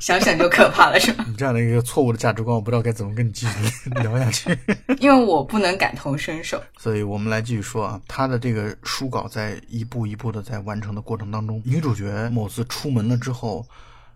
[0.00, 1.24] 想想就可怕了，是吧？
[1.28, 4.56] 你这样的一个错误的价值观，我不知道该怎么跟你继续聊下去。
[5.00, 6.62] 因为我不能感同身受。
[6.78, 13.66] 所以我们来继续说啊，他的这个书稿在一步一步的在完成的过程当中，女主角某次出门了之后，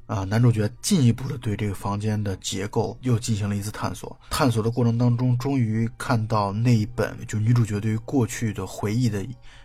[0.08, 4.18] 啊，男主角进一步的对这个房间的结构又进行了一次探索。
[4.30, 9.22] 探索的过程当中，终于看到那一本就女主角对于过去的回忆的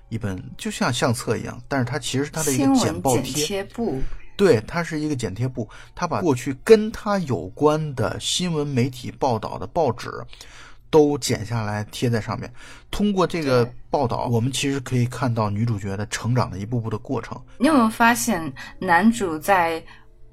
[0.10, 3.46] 一本，就像相册一样，但是它其实是它的一个剪报贴。
[3.46, 4.02] 贴簿，
[4.36, 10.12] 对，它是一个剪贴布，它把过去跟它有关的新闻媒体报道的报纸
[10.90, 12.54] 都剪下来贴在上面。
[12.92, 17.42] 通过这个报道，我们其实可以看到女主角的成长的一步步的过程。
[17.58, 19.84] 你有没有发现男主在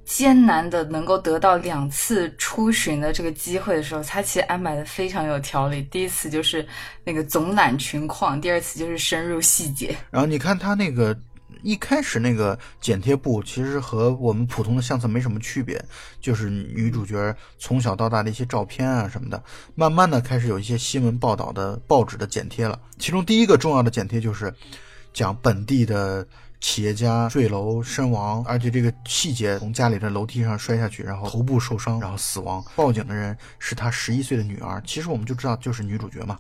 [0.05, 5.83] 艰难的能够得到两次出巡的这个机会的时候，他其实安排的非常有条理。
[5.83, 6.67] 第一次就是
[7.05, 9.97] 那个总览群况，第二次就是深入细节。
[10.11, 11.17] 然后你看它那个
[11.63, 15.81] 一开始那个剪贴簿，其实和我们普通的相册没什么区别，
[16.21, 19.41] 就是女主角从小到大的一些照片啊什么的。
[19.77, 24.53] 慢慢的开始有一些新闻报道的报纸的剪贴了，其中第一个重要的剪贴就是
[25.13, 26.27] 讲本地的。
[26.61, 32.63] 企业家坠楼身亡，而且这个细节从家里的楼梯上摔下去，然后头部受伤，然后死亡。
[32.77, 36.39] 报警的人是他十一岁的女儿，其实我们就知道就是女主角嘛。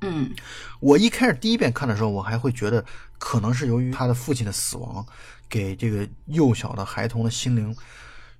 [0.00, 0.34] 嗯，
[0.80, 2.84] 我一开始第一遍看的时候，我还会觉得
[3.16, 5.06] 可能是由于他的父亲的死亡，
[5.48, 7.74] 给这个幼小的孩童的心灵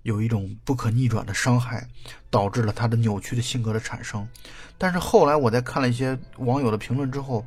[0.03, 1.87] 有一种不可逆转的伤害，
[2.29, 4.29] 导致了他的扭曲的性格的产生。
[4.77, 7.46] 但是后来我在看了一些网友的评论之后，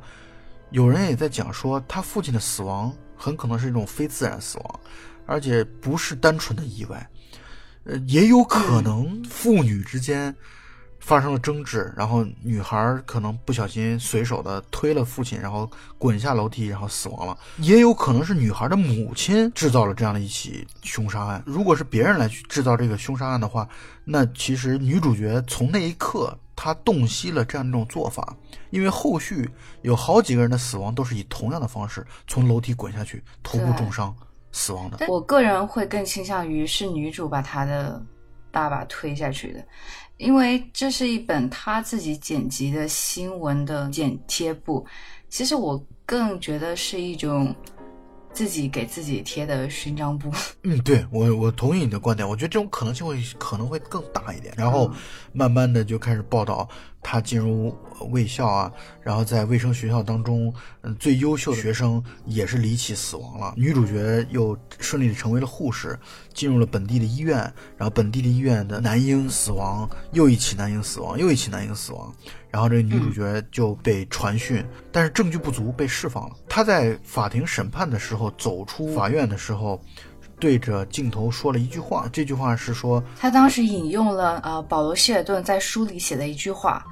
[0.70, 4.80] 有人也在讲说，他父亲的死亡很可能是一种非自然死亡，
[5.26, 7.10] 而且不是单纯的意外，
[7.84, 10.34] 呃，也有可能父女之间。
[11.00, 17.36] 发生了争执，然后女孩可能不小心随手的推了父亲，然后滚下楼梯，然后死亡了。
[17.58, 21.42] 也有可能是女孩的母亲制造了这样的一起凶杀案。
[21.46, 23.68] 如果是别人来去制造这个凶杀案的话，
[24.04, 28.36] 那其实女主角从那一刻她洞悉了这样一种做法，
[28.70, 29.48] 因为后续
[29.82, 34.14] 有好几个人的死亡都是以同样的方式从楼梯滚下去，头部重伤
[34.52, 34.96] 死亡的。
[34.98, 38.02] 但我个人会更倾向于是女主把她的
[38.50, 39.64] 爸爸推下去的，
[40.18, 44.86] 因为这是一本他自己剪辑的新闻的剪贴簿。
[45.30, 47.54] 其实我更觉得是一种。
[48.30, 50.30] 自己给自己贴的勋章簿。
[50.62, 54.54] 嗯，对我我同意你的观点，我觉得这种可能性会可能会更大一点。
[54.56, 54.88] 然后
[55.32, 56.68] 慢慢的就开始报道
[57.02, 57.76] 他进入
[58.10, 63.54] 卫校啊，然后在卫生学校当中，嗯，最优秀的学生也是离奇死亡了。
[63.56, 65.98] 女主角又顺利的成为了护士，
[66.34, 67.38] 进入了本地的医院，
[67.76, 72.12] 然后本地的医院的男婴死亡，又一起男婴死亡，又一起男婴死亡。
[72.50, 76.36] 然后这女主角就被传讯，但是证据不足，被释放了。
[76.48, 79.78] 她在法庭审判的时候，走出法院的时候，
[80.38, 82.08] 对着镜头说了一句话。
[82.12, 86.84] 这句话是说，他当时引用了呃保罗希尔顿在书里写的一句话：“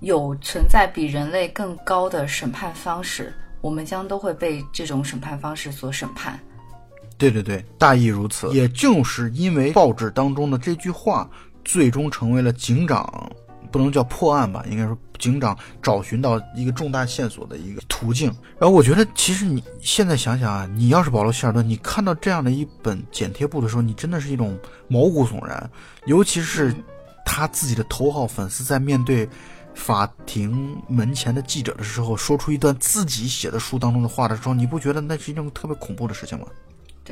[0.00, 6.38] 有存在比人类更高的审判方式，我们将都会被这种审判方式所审判。”
[7.18, 8.48] 对对对，大意如此。
[8.52, 11.28] 也正是因为报纸当中的这句话，
[11.64, 13.30] 最终成为了警长。
[13.72, 18.28] 不能叫破案吧，应该说警长找寻到一个重大线索的一个途径。
[18.58, 25.70] 然后我觉得，其实你现在想想啊，你要是保罗·希尔顿，你看到这样的一本剪贴簿的时候，你真的是一种毛骨悚然。
[26.04, 26.74] 尤其是
[27.24, 29.28] 他自己的头号粉丝在面对
[29.74, 36.46] 法庭门前的记者的时候，说出一段自己写的书当中的话的时候，你不觉得那是一种特别恐怖的事情吗？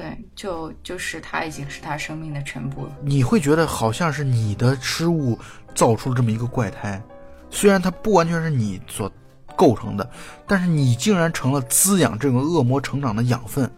[0.00, 2.92] 对，就就是他已经是他生命的全部了。
[3.02, 5.38] 你会觉得好像是你的失误
[5.74, 7.02] 造出了这么一个怪胎，
[7.50, 9.12] 虽然它不完全是你所
[9.54, 10.10] 构成的，
[10.46, 13.70] 但是你竟然成了滋养这个恶魔成长的养分。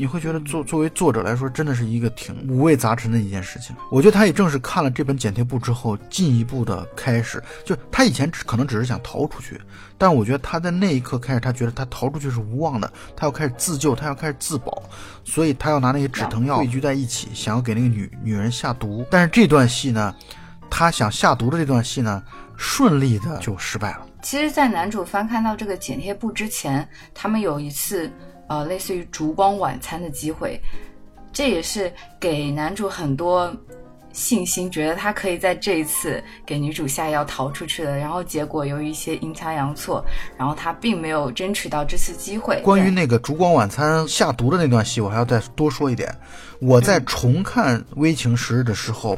[0.00, 3.76] 你会觉得作作为作者来说，真的是一个挺五味杂陈的一件事情。
[3.90, 9.60] 我觉得他也正是看了这本剪贴簿之后，进一步的开始，就他以前只可能只是想逃出去，
[9.98, 14.82] 但我觉得他在那一刻开始，他觉得他逃出去是无望的，他要开始自救，他要开始自保，
[15.22, 19.04] 所以他要拿那些止疼药汇聚在一起，想要给那个女女人下毒。
[19.10, 20.14] 但是这段戏呢，
[20.70, 22.22] 他想下毒的这段戏呢，
[22.56, 24.06] 顺利的就失败了。
[24.22, 28.10] 其实，在男主翻看到这个剪贴簿之前，他们有一次。
[28.50, 30.60] 呃，类似于烛光晚餐的机会，
[31.32, 33.56] 这也是给男主很多
[34.12, 37.96] 信心，觉得他可以在这一次给女主下药逃出去的。
[37.96, 40.04] 然后结果由于一些阴差阳错，
[40.36, 42.60] 然后他并没有争取到这次机会。
[42.62, 46.12] 关于那个烛光晚餐下毒的那段戏，我还要再多说一点。
[46.60, 49.16] 我在重看《危情十日》的时候，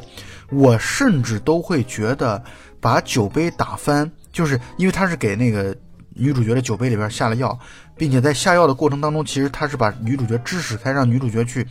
[0.51, 2.39] 我甚至都会觉得
[2.79, 5.75] 把酒杯打翻，就是因为他是给那个
[6.13, 7.57] 女主角的酒杯里边下了药。
[7.95, 11.65] 并且在下药的过程当中，其实他是把女主角支使开，让女主角去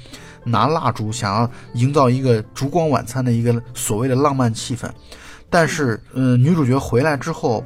[0.44, 4.88] 拿蜡烛，想要营造一个烛光晚餐的一个所谓的浪漫气氛。
[5.50, 7.64] 但是，嗯，女主角回来之后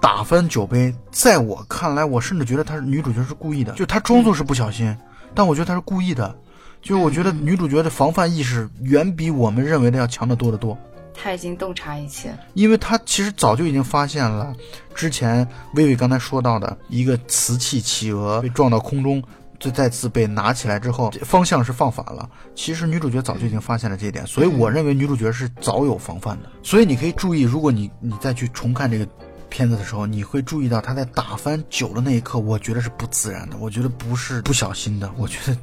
[0.00, 4.96] 打翻酒杯，在我看来，我甚至觉得她女主角是故意的，就她装作是不小心，
[5.34, 6.34] 但我觉得她是故意的。
[6.80, 10.78] 就我觉得女主角的防范意识远比我们认为的要强得多得多。
[11.14, 14.54] 他已经洞察一切，因为他其实早就已经发现了，
[14.94, 19.22] 之前薇薇刚才说到的一个瓷器企鹅被撞到空中，
[19.58, 22.28] 就再次被拿起来之后，方向是放反了。
[22.54, 26.50] 其实女主角早就已经发现了这一点，所以我认为女主角是早有防范的。
[26.62, 29.06] 所以你可以注意，如果你你再去重看这个
[29.48, 35.56] 片子的时候，你会注意到他在打翻酒的那一刻，我觉得是不自然的，我觉得不是不小心的，我觉得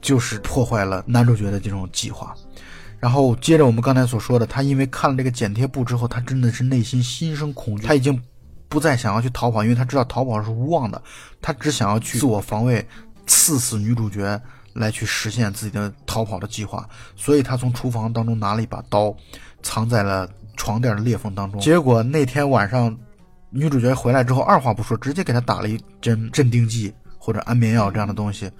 [0.00, 2.34] 就是破坏了男主角的这种计划。
[3.00, 8.20] 然后接着我们刚才所说的，他因为看了这个剪贴布之后，他真的是内心心生恐惧，他已经
[8.68, 11.00] 不再想要去逃跑，因为他知道逃跑是无望的，
[11.40, 12.84] 他只想要去自我防卫，
[13.26, 14.40] 刺死女主角
[14.72, 16.88] 来去实现自己的逃跑的计划。
[17.14, 19.14] 所以他从厨房当中拿了一把刀，
[19.62, 21.60] 藏在了床垫的裂缝当中。
[21.60, 22.96] 结果那天晚上，
[23.50, 28.50] 女主角回来之后，二话不说，直接给他打了一针镇定剂或者安眠药这样的东西。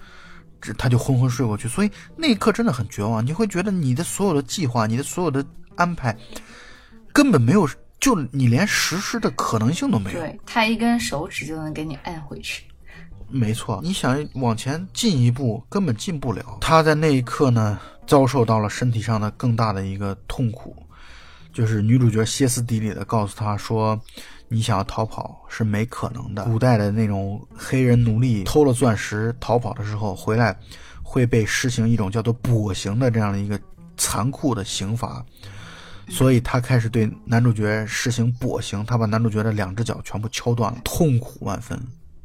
[0.61, 3.25] 这他就昏昏睡过去，所以那一刻真的很绝望。
[3.25, 5.45] 你会觉得你的所有的计划，你的所有的
[5.75, 6.15] 安排，
[7.13, 7.67] 根本没有，
[7.99, 10.19] 就你连实施的可能性都没有。
[10.19, 12.65] 对他一根手指就能给你按回去。
[13.29, 16.57] 没错，你想往前进一步，根本进不了。
[16.61, 20.75] 他在那一刻呢，遭受到了身体上的更大的一个痛苦，
[21.53, 23.99] 就是女主角歇斯底里的告诉他说。
[24.51, 26.43] 你想要逃跑是没可能的。
[26.45, 30.57] 古代的那种黑人奴隶偷了钻石逃跑的时候回来，
[31.03, 33.59] 会被施行一种叫做跛刑的这样的一个
[33.95, 35.23] 残酷的刑罚，
[36.07, 41.79] 所以他开始对男主角实行跛刑，他把男主角的两只脚全部敲断了，痛苦万分，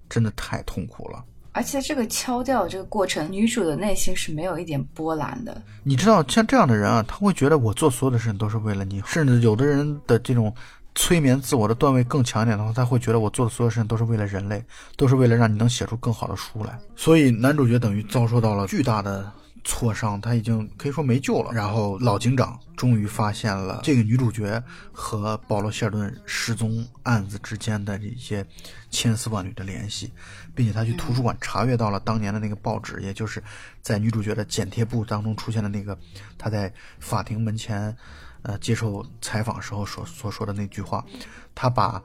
[0.08, 1.22] 真的太痛苦了。
[1.52, 5.62] 而且这个敲掉这个过程，女主的内心是没有一点波澜的。
[5.82, 10.50] 你知道，像这样的人啊，他会觉得我做所有的事情都是为了你，甚至有的人的这种。
[10.94, 14.64] 催眠自我的段位更强一点的话，他会觉得我做的所有事情都是为了人类，
[14.96, 16.78] 都是为了让你能写出更好的书来。
[16.96, 19.32] 所以男主角等于遭受到了巨大的。
[19.66, 21.50] 挫伤，他已经可以说没救了。
[21.50, 28.44] 然后老警长终于发现了这个女主角和保罗·希尔顿失踪案子之间的这些
[28.90, 30.12] 千丝万缕的联系，
[30.54, 33.42] 并且他去图书馆查阅到了当年的那个报纸，也就是
[33.80, 35.98] 在女主角的剪贴簿当中出现的那个
[36.36, 36.70] 他在
[37.00, 37.96] 法庭门前，
[38.44, 41.04] 呃接受采访时候所所说的那句话，
[41.54, 42.00] 他把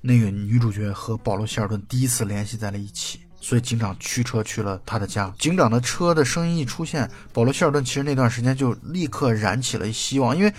[0.00, 3.20] 那个女主角和保罗·希尔顿第一次联系在了一起。
[3.40, 5.32] 所以警长驱车去了他的家。
[5.38, 10.52] 警长的车的声音一出现，保罗·希尔顿其实那段时间就立刻燃起了希望，因为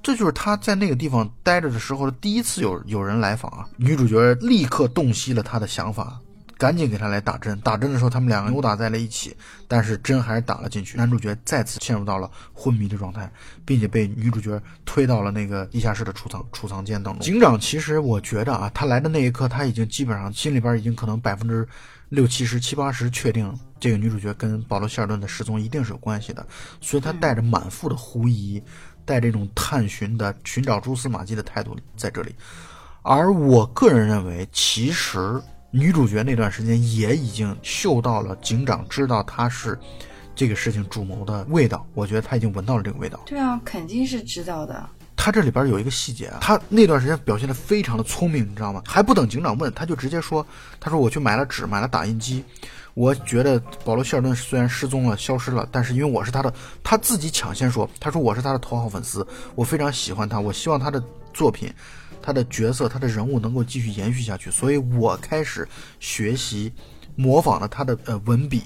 [0.00, 3.68] 这就是他在那个地方待着的时候的第一次有有人来访啊。
[3.76, 6.20] 女主角立刻洞悉了他的想法。
[6.64, 9.36] 赶紧给他来打针，打针的时候他们两个扭打在了一起，
[9.68, 10.96] 但是针还是打了进去。
[10.96, 13.30] 男主角再次陷入到了昏迷的状态，
[13.66, 17.20] 并且被女主角推到了那个地下室的储藏储藏间当中。
[17.20, 21.68] 警长其实我觉得啊，他来的那一刻他已经基本上心里边已经可能百分之
[22.08, 26.46] 六七十七八十确定这个女主角跟保罗·希尔顿的失踪一定是有关系的，
[26.80, 28.62] 所以他带着满腹的狐疑，
[29.04, 32.34] 带这种探寻的寻找蛛丝马迹的态度在这里。
[33.02, 35.38] 而我个人认为，其实。
[35.76, 39.76] 女主角那段时间也已经嗅到了警长知道她是
[40.32, 43.18] 这个事情主谋的味道，我觉得他已经闻到了这个味道。
[43.26, 44.88] 对啊，肯定是知道的。
[45.16, 48.84] 他这里边有一个细节啊，他那段时间表现的非常的聪明，你知道吗？
[48.86, 50.46] 还不等警长问，他就直接说
[50.78, 52.44] ：“他说我去买了纸，买了打印机。
[52.94, 56.54] 我觉得保罗·希尔顿虽然失踪了、消失了，但是因为我是他的，
[56.84, 61.02] 他自己抢先说，他说我是他的头号粉丝，我非常喜欢他，我希望他的
[61.32, 61.68] 作品。”
[62.24, 65.68] 他的角色，他的人物能够继续延续下去，所以我开始
[66.00, 66.72] 学习，
[67.16, 68.62] 模仿了他的呃文笔，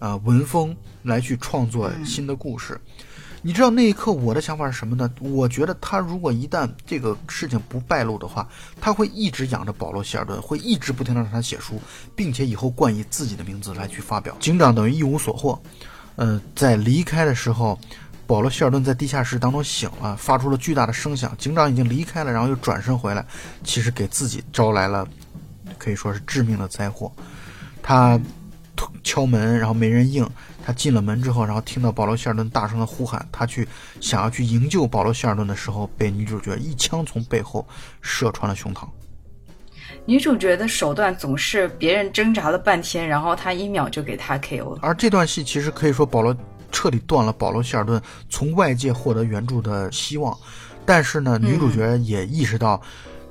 [0.00, 2.80] 啊文风来去创作新的故事。
[3.42, 5.08] 你知道那一刻我的想法是什么呢？
[5.20, 8.48] 我觉得他如果一旦这个事情不败露的话，
[8.80, 11.80] 他会一直养着保罗·希尔顿，会一直不停的让他写书，
[12.16, 14.36] 并且以后冠以自己的名字来去发表。
[14.40, 15.62] 警长等于一无所获，
[16.16, 17.78] 呃，在离开的时候。
[18.26, 21.32] 保罗·希尔顿在地下室当中醒了，发出了巨大的声响。
[21.38, 23.24] 警长已经离开了，然后又转身回来，
[23.62, 25.06] 其实给自己招来了
[25.78, 27.12] 可以说是致命的灾祸。
[27.82, 28.20] 他
[29.04, 30.28] 敲门，然后没人应。
[30.64, 33.68] 他进了门之后，然后听到保罗·希尔顿大声的呼喊，他去
[34.00, 37.64] 想要去营救保罗·希尔顿的时候，被女主角一枪从背后
[38.02, 38.88] 射穿了胸膛。
[40.04, 44.80] 女主角的手段总是别人挣扎了半天，然后他一秒就给他 KO 了。
[44.82, 46.36] 而这段戏其实可以说保罗。
[46.70, 50.36] 彻底断了保罗·希尔顿从外界获得援助的希望，
[50.84, 52.80] 但是呢，女主角也意识到，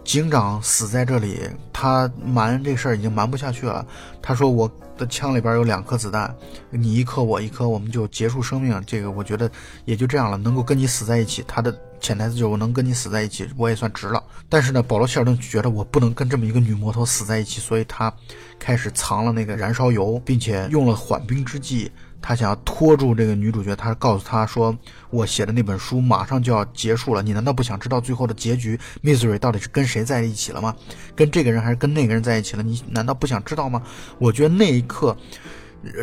[0.04, 1.40] 警长死在这里，
[1.74, 3.86] 他瞒这事儿已经瞒不下去了。
[4.22, 6.34] 他说：“我的枪里边有两颗子弹，
[6.70, 8.82] 你一颗，我一颗，我们就结束生命。
[8.86, 9.50] 这个我觉得
[9.86, 11.44] 也就这样了，能够跟你死在一起。
[11.48, 14.24] 他的潜台词就是我能跟你死在一起，我也算值了。
[14.48, 18.14] 但是呢，保罗·希尔顿觉得我不能跟这么一个女魔头死在一起，所以他
[18.58, 21.92] 开始藏了那个燃烧油，并且用了缓兵之计。”
[22.28, 24.76] 他想要拖住这个女主角，他告诉她说
[25.12, 30.76] ：“我写的那本书马上就要结束了，你难道不想知道最后的结局？Misery 到底是跟谁在一起了吗？
[31.16, 32.64] 跟这个人还是跟那个人在一起了？
[32.64, 33.80] 你难道不想知道吗？”
[34.18, 35.16] 我觉得那一刻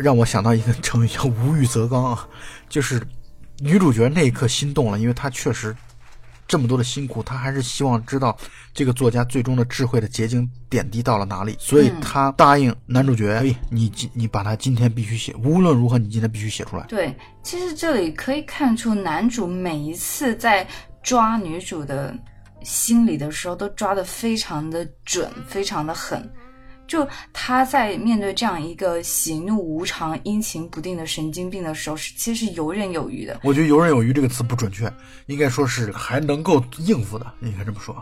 [0.01, 2.25] 让我想到一个成语叫“无欲则刚”，啊，
[2.69, 3.05] 就是
[3.59, 5.75] 女主角那一刻心动了，因为她确实。
[6.53, 8.37] 这么多的辛苦，他还是希望知道
[8.75, 16.85] 这个作家最终的智慧的结晶点滴到了哪里，所以他答应男主角，嗯，你今你把他今天必须写，无论如何你今天必须写出来。
[16.85, 20.67] 对，其实这里可以看出男主每一次在
[21.01, 22.15] 抓女主的
[22.61, 26.31] 心理的时候，都抓得非常的准，非常的狠。
[26.87, 33.39] 就他在面对这样一个喜怒无常、阴晴不定的神经病的时候，是其实是游刃有余的。
[33.43, 34.91] 我觉得“游刃有余”这个词不准确，
[35.27, 37.95] 应该说是还能够应付的，应该这么说。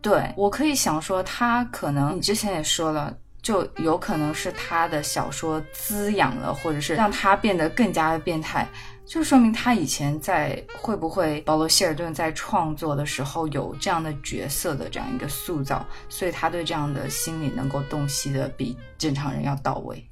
[0.00, 8.68] 对我可以想说，他可能你之前也说了，就有可能是他的小说滋养了，或者是让他变得更加的变态。
[9.06, 20.02] 就说明他以前在会不会保罗·希尔顿在创作的时候有这样的角色的这样一个塑造，所以他对这样的心理能够洞悉的比正常人要到位。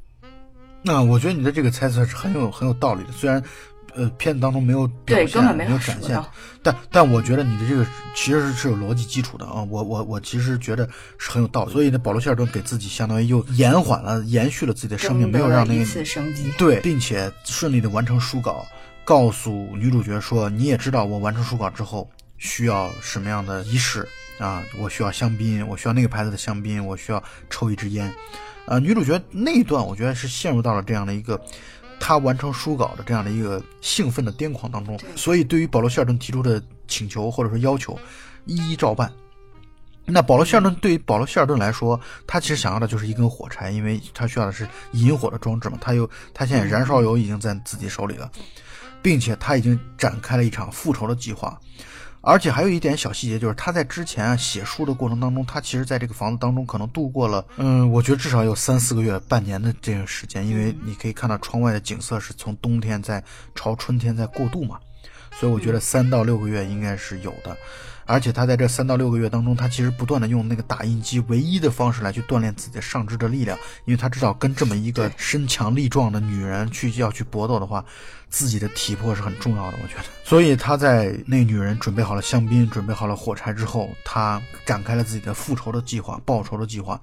[0.83, 3.43] 那我觉得你的这个猜测是很有很有道理的，虽然
[3.95, 6.23] 呃片子当中没有对根本没有展现，
[6.63, 9.63] 但但我觉得你的这个其实是是有逻辑基础的啊。
[9.63, 10.89] 我我我其实觉得
[11.19, 11.73] 是很有道理。
[11.73, 15.85] 所以呢，保罗·希尔顿给自己相当于又延缓了、延续了自己的生命，没有让那个
[16.59, 18.65] 对，并且顺利的完成书稿。
[19.05, 24.07] 告诉女主角说：“你也知道，我完成书稿之后需要什么样的仪式
[24.39, 24.63] 啊？
[24.79, 27.21] 我需要香槟，我需要那个牌子的香槟，我需要
[27.51, 28.15] 抽一支烟。
[28.65, 31.39] 啊，女主角那一段，我觉得是陷入到了这样的一个
[32.05, 34.99] 她完成书稿的这样的一个兴奋的癫狂当中。
[35.15, 37.97] 所以，对于保罗·希尔顿提出的请求或者说要求，
[38.45, 39.11] 一一照办。
[40.05, 45.79] 那保罗·希尔顿对于保罗·希尔顿来说，他其实想要的就是一根火柴，因为他需要的是引火的装置嘛。
[45.81, 48.29] 他有他现在燃烧油已经在自己手里了，
[49.01, 51.57] 并且他已经展开了一场复仇的计划。
[52.23, 63.23] 而且还有一点小细节，就是他在之前啊写书的过程当中，他其实在这个房子当中可能度过了，嗯，我觉得至少有三四个月、半年的这个时间，因为你可以看到窗外的景色是从冬天在
[63.57, 64.79] 朝春天在过渡嘛，
[65.33, 67.57] 所以我觉得三到六个月应该是有的。
[68.05, 77.85] 而且他在这三到六个月当中，他其实不断的用那个打印机唯一的方式来去锻炼自己的上肢的力量，因为他知道跟这么一个身强力壮的女人去要去搏斗的话，
[78.29, 79.79] 自己的体魄是很重要的。
[79.83, 87.01] 我觉得，所以他在那女人准备好了香槟、准备好了火柴之后，他展开了自己的复仇的计划、报仇的计划，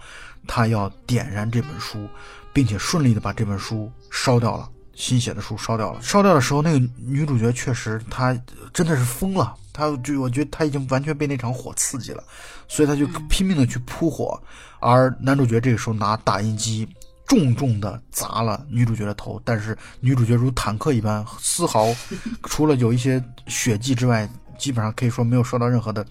[0.48, 2.08] 他要点燃这本书，
[2.52, 4.70] 并且顺利的把这本书烧掉了。
[5.00, 8.38] 新写的书烧掉了，烧掉的时候，那个女主角确实她
[8.74, 12.22] 真的是疯了，她就我觉得她已经完全被那场火刺激了，
[12.68, 14.38] 所以她就拼命的去扑火，
[14.82, 16.86] 而男主角这个时候拿打印机
[17.26, 21.88] 重重的砸了女主角的头，但是女主角如坦克一般，丝毫
[22.44, 26.06] 除了有一些血迹之外，基本上可以说没有受到任何的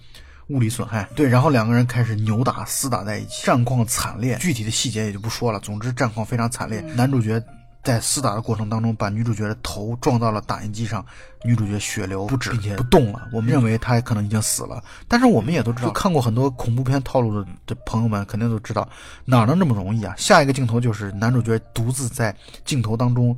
[0.47, 1.07] 物理损害。
[1.15, 7.39] 对，然后两个人开始扭打厮打在一起，战况惨烈，具体的细节也就不说了，总之战况非常惨烈，男主角。
[7.81, 11.03] 在厮打的过程当中，把女主角的头撞到了打印机上，
[11.43, 13.27] 女主角血流不止，并且不动了。
[13.31, 18.87] 我们认为她可能已经死了，但是我们也都知道，看过很多恐怖片套路的的朋友们肯定都知道，
[19.25, 20.13] 哪能这么容易啊？
[20.17, 23.35] 下一个镜头就是男主角独自在镜头当中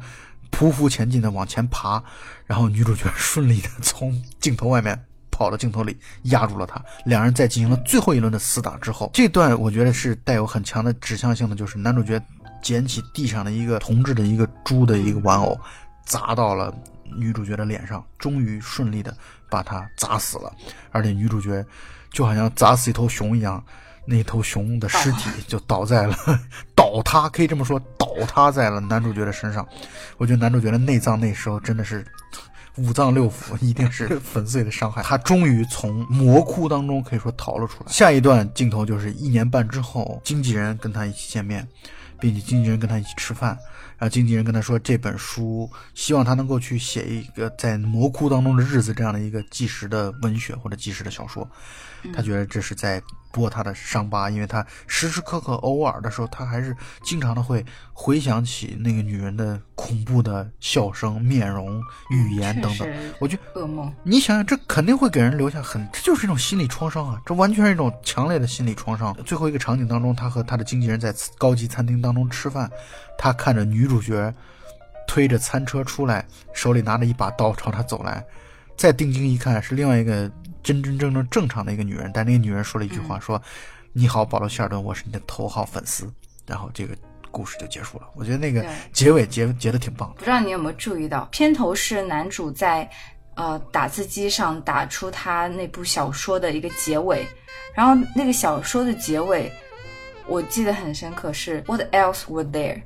[0.52, 2.04] 匍匐前进的往前爬，
[2.46, 6.84] 然后女主角 顺利的从镜头外面跑到镜头里压住了他。
[7.06, 12.20] 两人在进行了最后一轮的厮打之后，这段我觉得是带有很强的指向性的，就是男主角。
[12.62, 15.60] 捡起地上的一个铜制的一个猪的一个玩偶，
[16.06, 16.74] 砸到了
[17.18, 19.16] 女主角的脸上，终于顺利的
[19.50, 20.54] 把她砸死了。
[20.92, 21.66] 而且女主角
[22.12, 23.64] 就好像砸死一头熊一样，
[24.06, 26.16] 那头熊的尸体就倒在了
[26.76, 29.68] 倒塌，可以这么说，倒塌在了男主角的身上。
[30.18, 32.06] 我觉得男主角的内脏那时候真的是
[32.78, 35.04] 五脏六腑一定是 粉碎的伤害。
[35.04, 37.92] 他终于从魔窟当中可以说逃了出来。
[37.92, 41.68] 下一段镜头就是一年半之后，经纪人跟他一起见面。
[42.22, 43.50] 并且经纪人跟他一起吃饭，
[43.98, 51.50] 然后经纪人跟他说这本书希望他能够去写一个在魔窟当中的日子这样的一个纪实的文学或者纪实的小说，
[52.14, 53.02] 他觉得这是在。
[53.34, 62.86] 剥他的伤疤，因为他时时刻刻、偶尔的时候，他还是经常的会回想起那个女人的恐怖的笑声、面容、语言等等。
[63.20, 63.90] 我觉得噩梦。
[64.04, 67.22] 你想想，这肯定会给人留下很，这就是一种心理创伤啊！
[67.26, 69.16] 这完全是一种强烈的心理创伤。
[69.24, 72.70] 最后一个场景当中，他和他的经纪人在高级餐厅当中吃饭，
[73.18, 74.34] 他看着女主角
[75.08, 78.22] 推着餐车出来，手里拿着一把刀朝他走来，
[78.76, 80.30] 再定睛一看，是另外一个。
[80.64, 83.42] 真真正正正常的一个女人，但那个女人说了一句话，说
[83.94, 86.12] ：“你好，保罗·希尔顿，我是你的头号粉丝。”
[86.48, 86.96] 然后这个
[87.30, 88.08] 故事就结束了。
[88.16, 90.16] 我觉得那个结尾结结的挺棒的。
[90.16, 92.90] 不知道你有没有注意到，片头是男主在
[93.36, 97.26] 呃打字机上打出他那部小说的一个结尾，
[97.74, 99.52] 然后那个小说的结尾
[100.28, 102.82] 我记得很深刻，是 “What else were there？”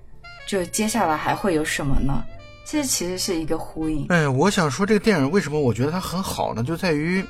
[0.47, 2.23] 就接下来还会有什么呢？
[2.65, 4.05] 这其实是一个呼应。
[4.09, 6.63] 哎，我想说这个电影为什么我觉得它很好呢？
[6.63, 7.25] 就在于。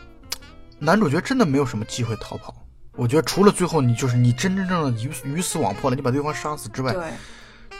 [0.79, 2.53] 男主角真的没有什么机会逃跑，
[2.95, 6.95] 我觉得除了最后你就是你真真正正鱼鱼死网破了，你把对方杀死之外，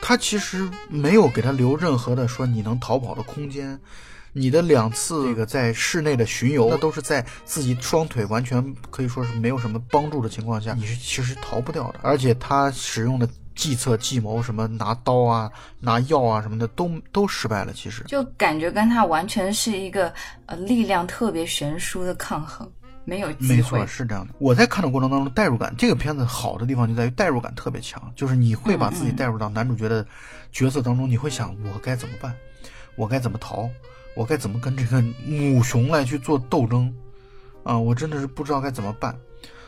[0.01, 3.79] 他其实没有给他留任何的说你能逃跑的空间。
[4.37, 11.99] 你的两次这个在室内的巡游，那都是在自己双腿完全可以说是没有什么帮助的情况下，你是其实逃不掉的。
[12.01, 13.25] 而且他使用的
[13.55, 17.71] 计策计谋，什么拿刀啊、拿药啊什么的，都都失败了。
[17.71, 20.13] 其实就感觉跟他完全是一个
[20.47, 22.69] 呃力量特别悬殊的抗衡。
[23.05, 24.33] 没有没错，是这样的。
[24.39, 30.05] 我在看的过程当中，代入感这个片子好的地方就在于代入感特别强，就是你会把自己带入到男主角的
[30.51, 32.35] 角色当中，你会想我该怎么办，
[32.95, 33.69] 我该怎么逃，
[34.15, 36.93] 我该怎么跟这个母熊来去做斗争
[37.63, 37.77] 啊！
[37.77, 39.15] 我真的是不知道该怎么办。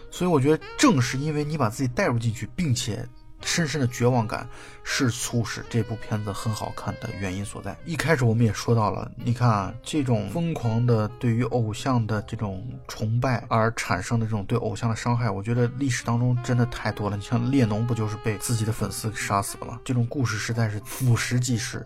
[0.10, 3.08] 所以我觉得正是因为你把自己带入进去，并且。
[3.44, 4.48] 深深的绝望感
[4.84, 7.76] 是促使这部片子很好看的原因所在。
[7.86, 17.16] 一开始我们也说到了，你看啊，这种疯狂的对于偶像的这种崇拜而产生的这种对偶像的伤害，我觉得历史当中真的太多了。
[17.16, 19.80] 你像列侬不就是被自己的粉丝杀死了吗？
[19.86, 21.86] 这种故事实在是俯拾即是。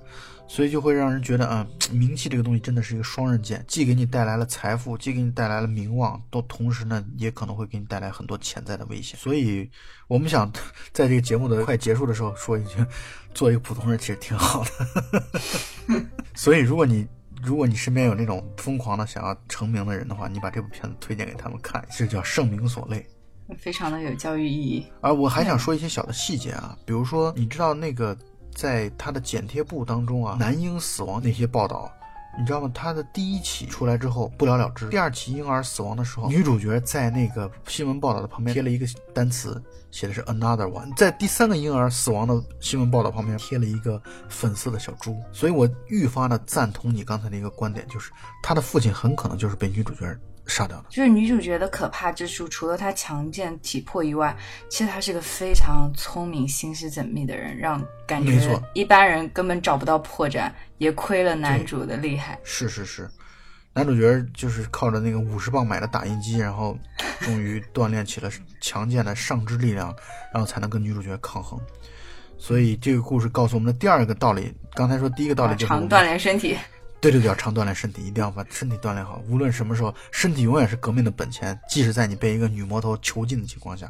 [0.54, 9.18] 所以就会让人觉得，啊， 名气这个东西真的是一个双刃剑，既给你带来了财富，既给你带来了名望，都同时呢，也可能会给你带来很多潜在的危险。
[9.18, 9.72] 所以，
[10.10, 10.52] 我们想
[10.92, 12.86] 在这个节目的快结束的时候说一句，
[13.34, 16.04] 做一个普通人其实挺好的。
[16.36, 17.08] 所以，如果你
[17.42, 23.08] 如果你身边有那种疯狂的想要成名的人的话，你把这部片子推荐给他们看，这叫盛名所累。
[23.58, 24.86] 非常的有教育意义。
[25.00, 28.18] 而我还想说一些小的细节啊，比如说，你知道那个
[28.54, 31.92] 在他的剪贴簿当中啊，男婴死亡那些报道，
[32.38, 32.72] 你知道吗？
[32.74, 48.12] 他的第一起出来之后不了了之，第二起婴儿死亡的时候，女主角在那个新闻报道的旁边贴了一个单词，写的是 another one，在第三个婴儿死亡的新闻报道旁边贴了一个粉色的小猪，所以我愈发的赞同你刚才的一个观点，就是
[48.44, 50.86] 他的父亲很可能就是被女主角杀掉的。
[50.90, 54.36] 就是女主角的可怕之处，除了她强健体魄以外，
[54.70, 62.40] 其实她是个非常聪明、心思缜密的人，让感觉一般人根本找不到破绽，也亏了男主的厉害。
[62.44, 63.10] 是是是，
[63.74, 66.78] 男主角就是靠着那个五十磅买的打印机，然后
[67.20, 68.30] 终于锻炼起了
[68.60, 69.96] 强健的上肢力量，
[70.34, 71.60] 然后才能跟女主角抗衡。
[72.38, 76.58] 所以这个故事告诉我们的第二个道理，刚才说第一个道理就是常锻炼身体，
[77.02, 79.22] 对对对，要常锻炼身体，一定要把身体锻炼好。
[79.28, 83.90] 无论什么时候，身体永远是革命的本钱，即使在你被一个女魔头囚禁的情况下。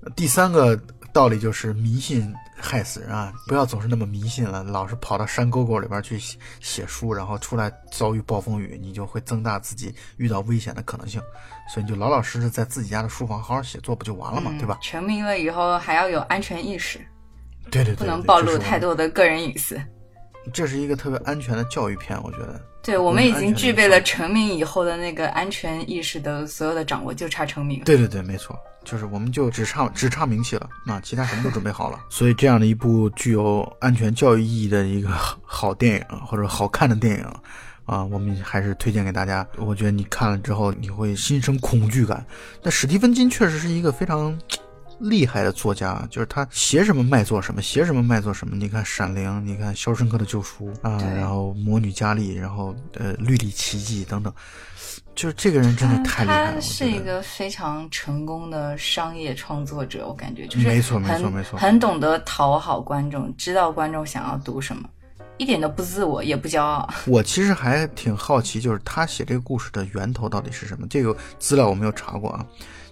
[0.00, 0.80] 呃第三个
[1.12, 3.32] 道理就是迷信害死人啊！
[3.48, 11.20] 不要总是那么迷信了，老是跑到山沟沟里边去写写书，然后出来遭遇暴风雨，你就会增大自己遇到危险的可能性。
[11.72, 14.78] 所以你就老老实实在自己家的书房好好写作，不就完了嘛，对吧？
[14.80, 17.00] 成名了以后还要有安全意识，
[17.72, 18.78] 对对对，不能暴露太。
[18.78, 19.80] 多的个人隐私。
[20.52, 22.60] 这是一个特别安全的教育片，我觉得。
[22.80, 27.84] 对我们已经具备了成名以后的那个安全意识的所有的掌握，就差成名了。
[27.84, 32.00] 对对对，没错，就是我们就只差只差名气了，那其他什么都准备好了。
[32.08, 35.10] 所以这样的一部具有安全教育意义的一个
[35.42, 37.24] 好电影或者好看的电影
[37.84, 39.46] 啊，我们还是推荐给大家。
[39.58, 42.24] 我觉得你看了之后，你会心生恐惧感。
[42.62, 44.38] 那史蒂芬金确实是一个非常。
[44.98, 48.56] 厉害的作家，就是他写什么卖做什么，写什么卖做什么。
[48.56, 54.32] 你看《闪灵》，你看《肖申克的救赎》啊，然后《魔女佳丽》，然后呃《绿里奇迹》等等，
[55.14, 56.50] 就是这个人真的太厉害了。
[56.50, 64.88] 他我是一个非常成功的商业创作者，我感觉就是没错没错没错很懂得讨好观众，知道观众想要读什么，
[65.36, 66.88] 一点都不自我，也不骄傲。
[67.06, 70.86] 我其实还挺好奇，就是他写这个故事的源头到底是什么？
[70.88, 72.44] 这个资料我没有查过啊。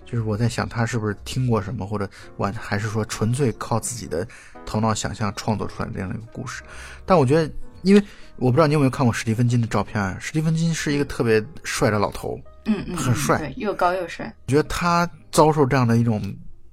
[0.06, 4.26] 就是我在想，他是不是听过什么，或者完还是说纯粹靠自己的
[4.64, 6.62] 头脑想象创作出来这样的一个故事？
[7.04, 7.52] 但我觉得，
[7.82, 8.02] 因为
[8.36, 10.16] 我不知道你有没有看过史蒂芬金的照片啊？
[10.20, 14.32] 史蒂芬金是一个特别帅的老头，嗯嗯，嗯很帅对，又高又帅。
[14.46, 16.22] 我觉得他遭受这样的一种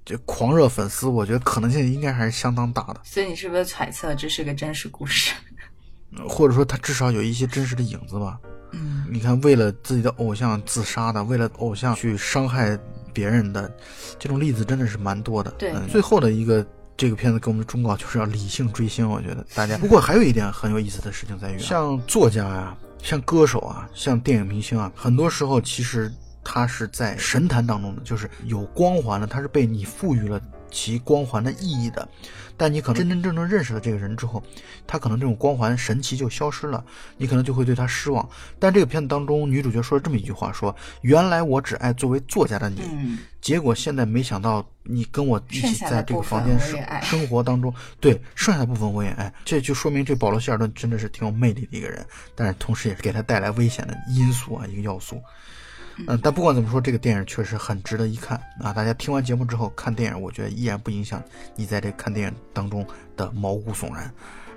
[0.05, 5.33] 就狂热粉丝，我觉得可能性应该还是相当大的，所以你是不是揣测这是个真实故事？
[6.29, 8.37] 或者说他至少有一些真实的影子吧。
[8.71, 12.77] 嗯，你看，为了自己的偶像自杀的，为了偶像去伤害
[13.13, 13.71] 别人的，
[14.17, 15.51] 这种例子真的是蛮多的。
[15.51, 16.65] 对嗯，最后的一个
[16.97, 19.09] 这个片子给我们的忠告就是要理性追星。
[19.09, 26.11] 我觉得大家， 不过还有一点很有意思的事情在于啊，像作家呀、像歌手啊、像电影明星啊，很多时候其实
[26.43, 30.41] 他是在神坛当中的，就是有光环的，他是被你赋予了
[30.73, 32.05] 其光环的意义的。
[32.55, 34.41] 但你可能真真正正认识了这个人之后，
[34.85, 36.85] 他可能这种光环神奇就消失了，
[37.17, 38.29] 你可能就会对他失望。
[38.59, 49.33] 但这个片子当中，女主角说了这么一句话：说原来我只爱作为作家的你，嗯，结果现在没想到你跟我一起在这个房间生生活当中，对剩下的部分我也爱。
[49.43, 52.05] 这就说明这保罗希尔顿真的是挺有魅力的一个人，
[52.35, 55.19] 但是同时也是给他带来危险的因素啊，一个要素。
[56.07, 58.73] 嗯，但不管怎么说，这个电影确实很值得一看啊！
[58.73, 61.21] 大家听完节目之后看电影，我觉得依然不影响
[61.55, 62.85] 你在这看电影当中
[63.15, 64.11] 的毛骨悚然。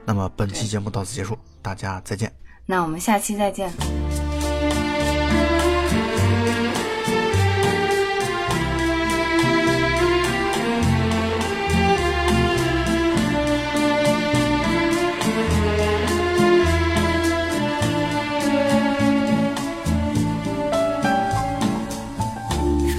[0.05, 2.33] 那么本期节目到此结束，大家再见。
[2.65, 4.36] 那我们下期再见。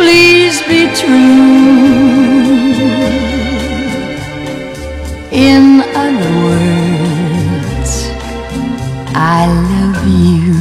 [0.00, 1.90] please be true.
[5.30, 5.64] In
[6.02, 7.92] other words,
[9.14, 9.40] I
[9.70, 10.59] love you.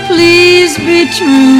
[0.07, 1.56] please be true.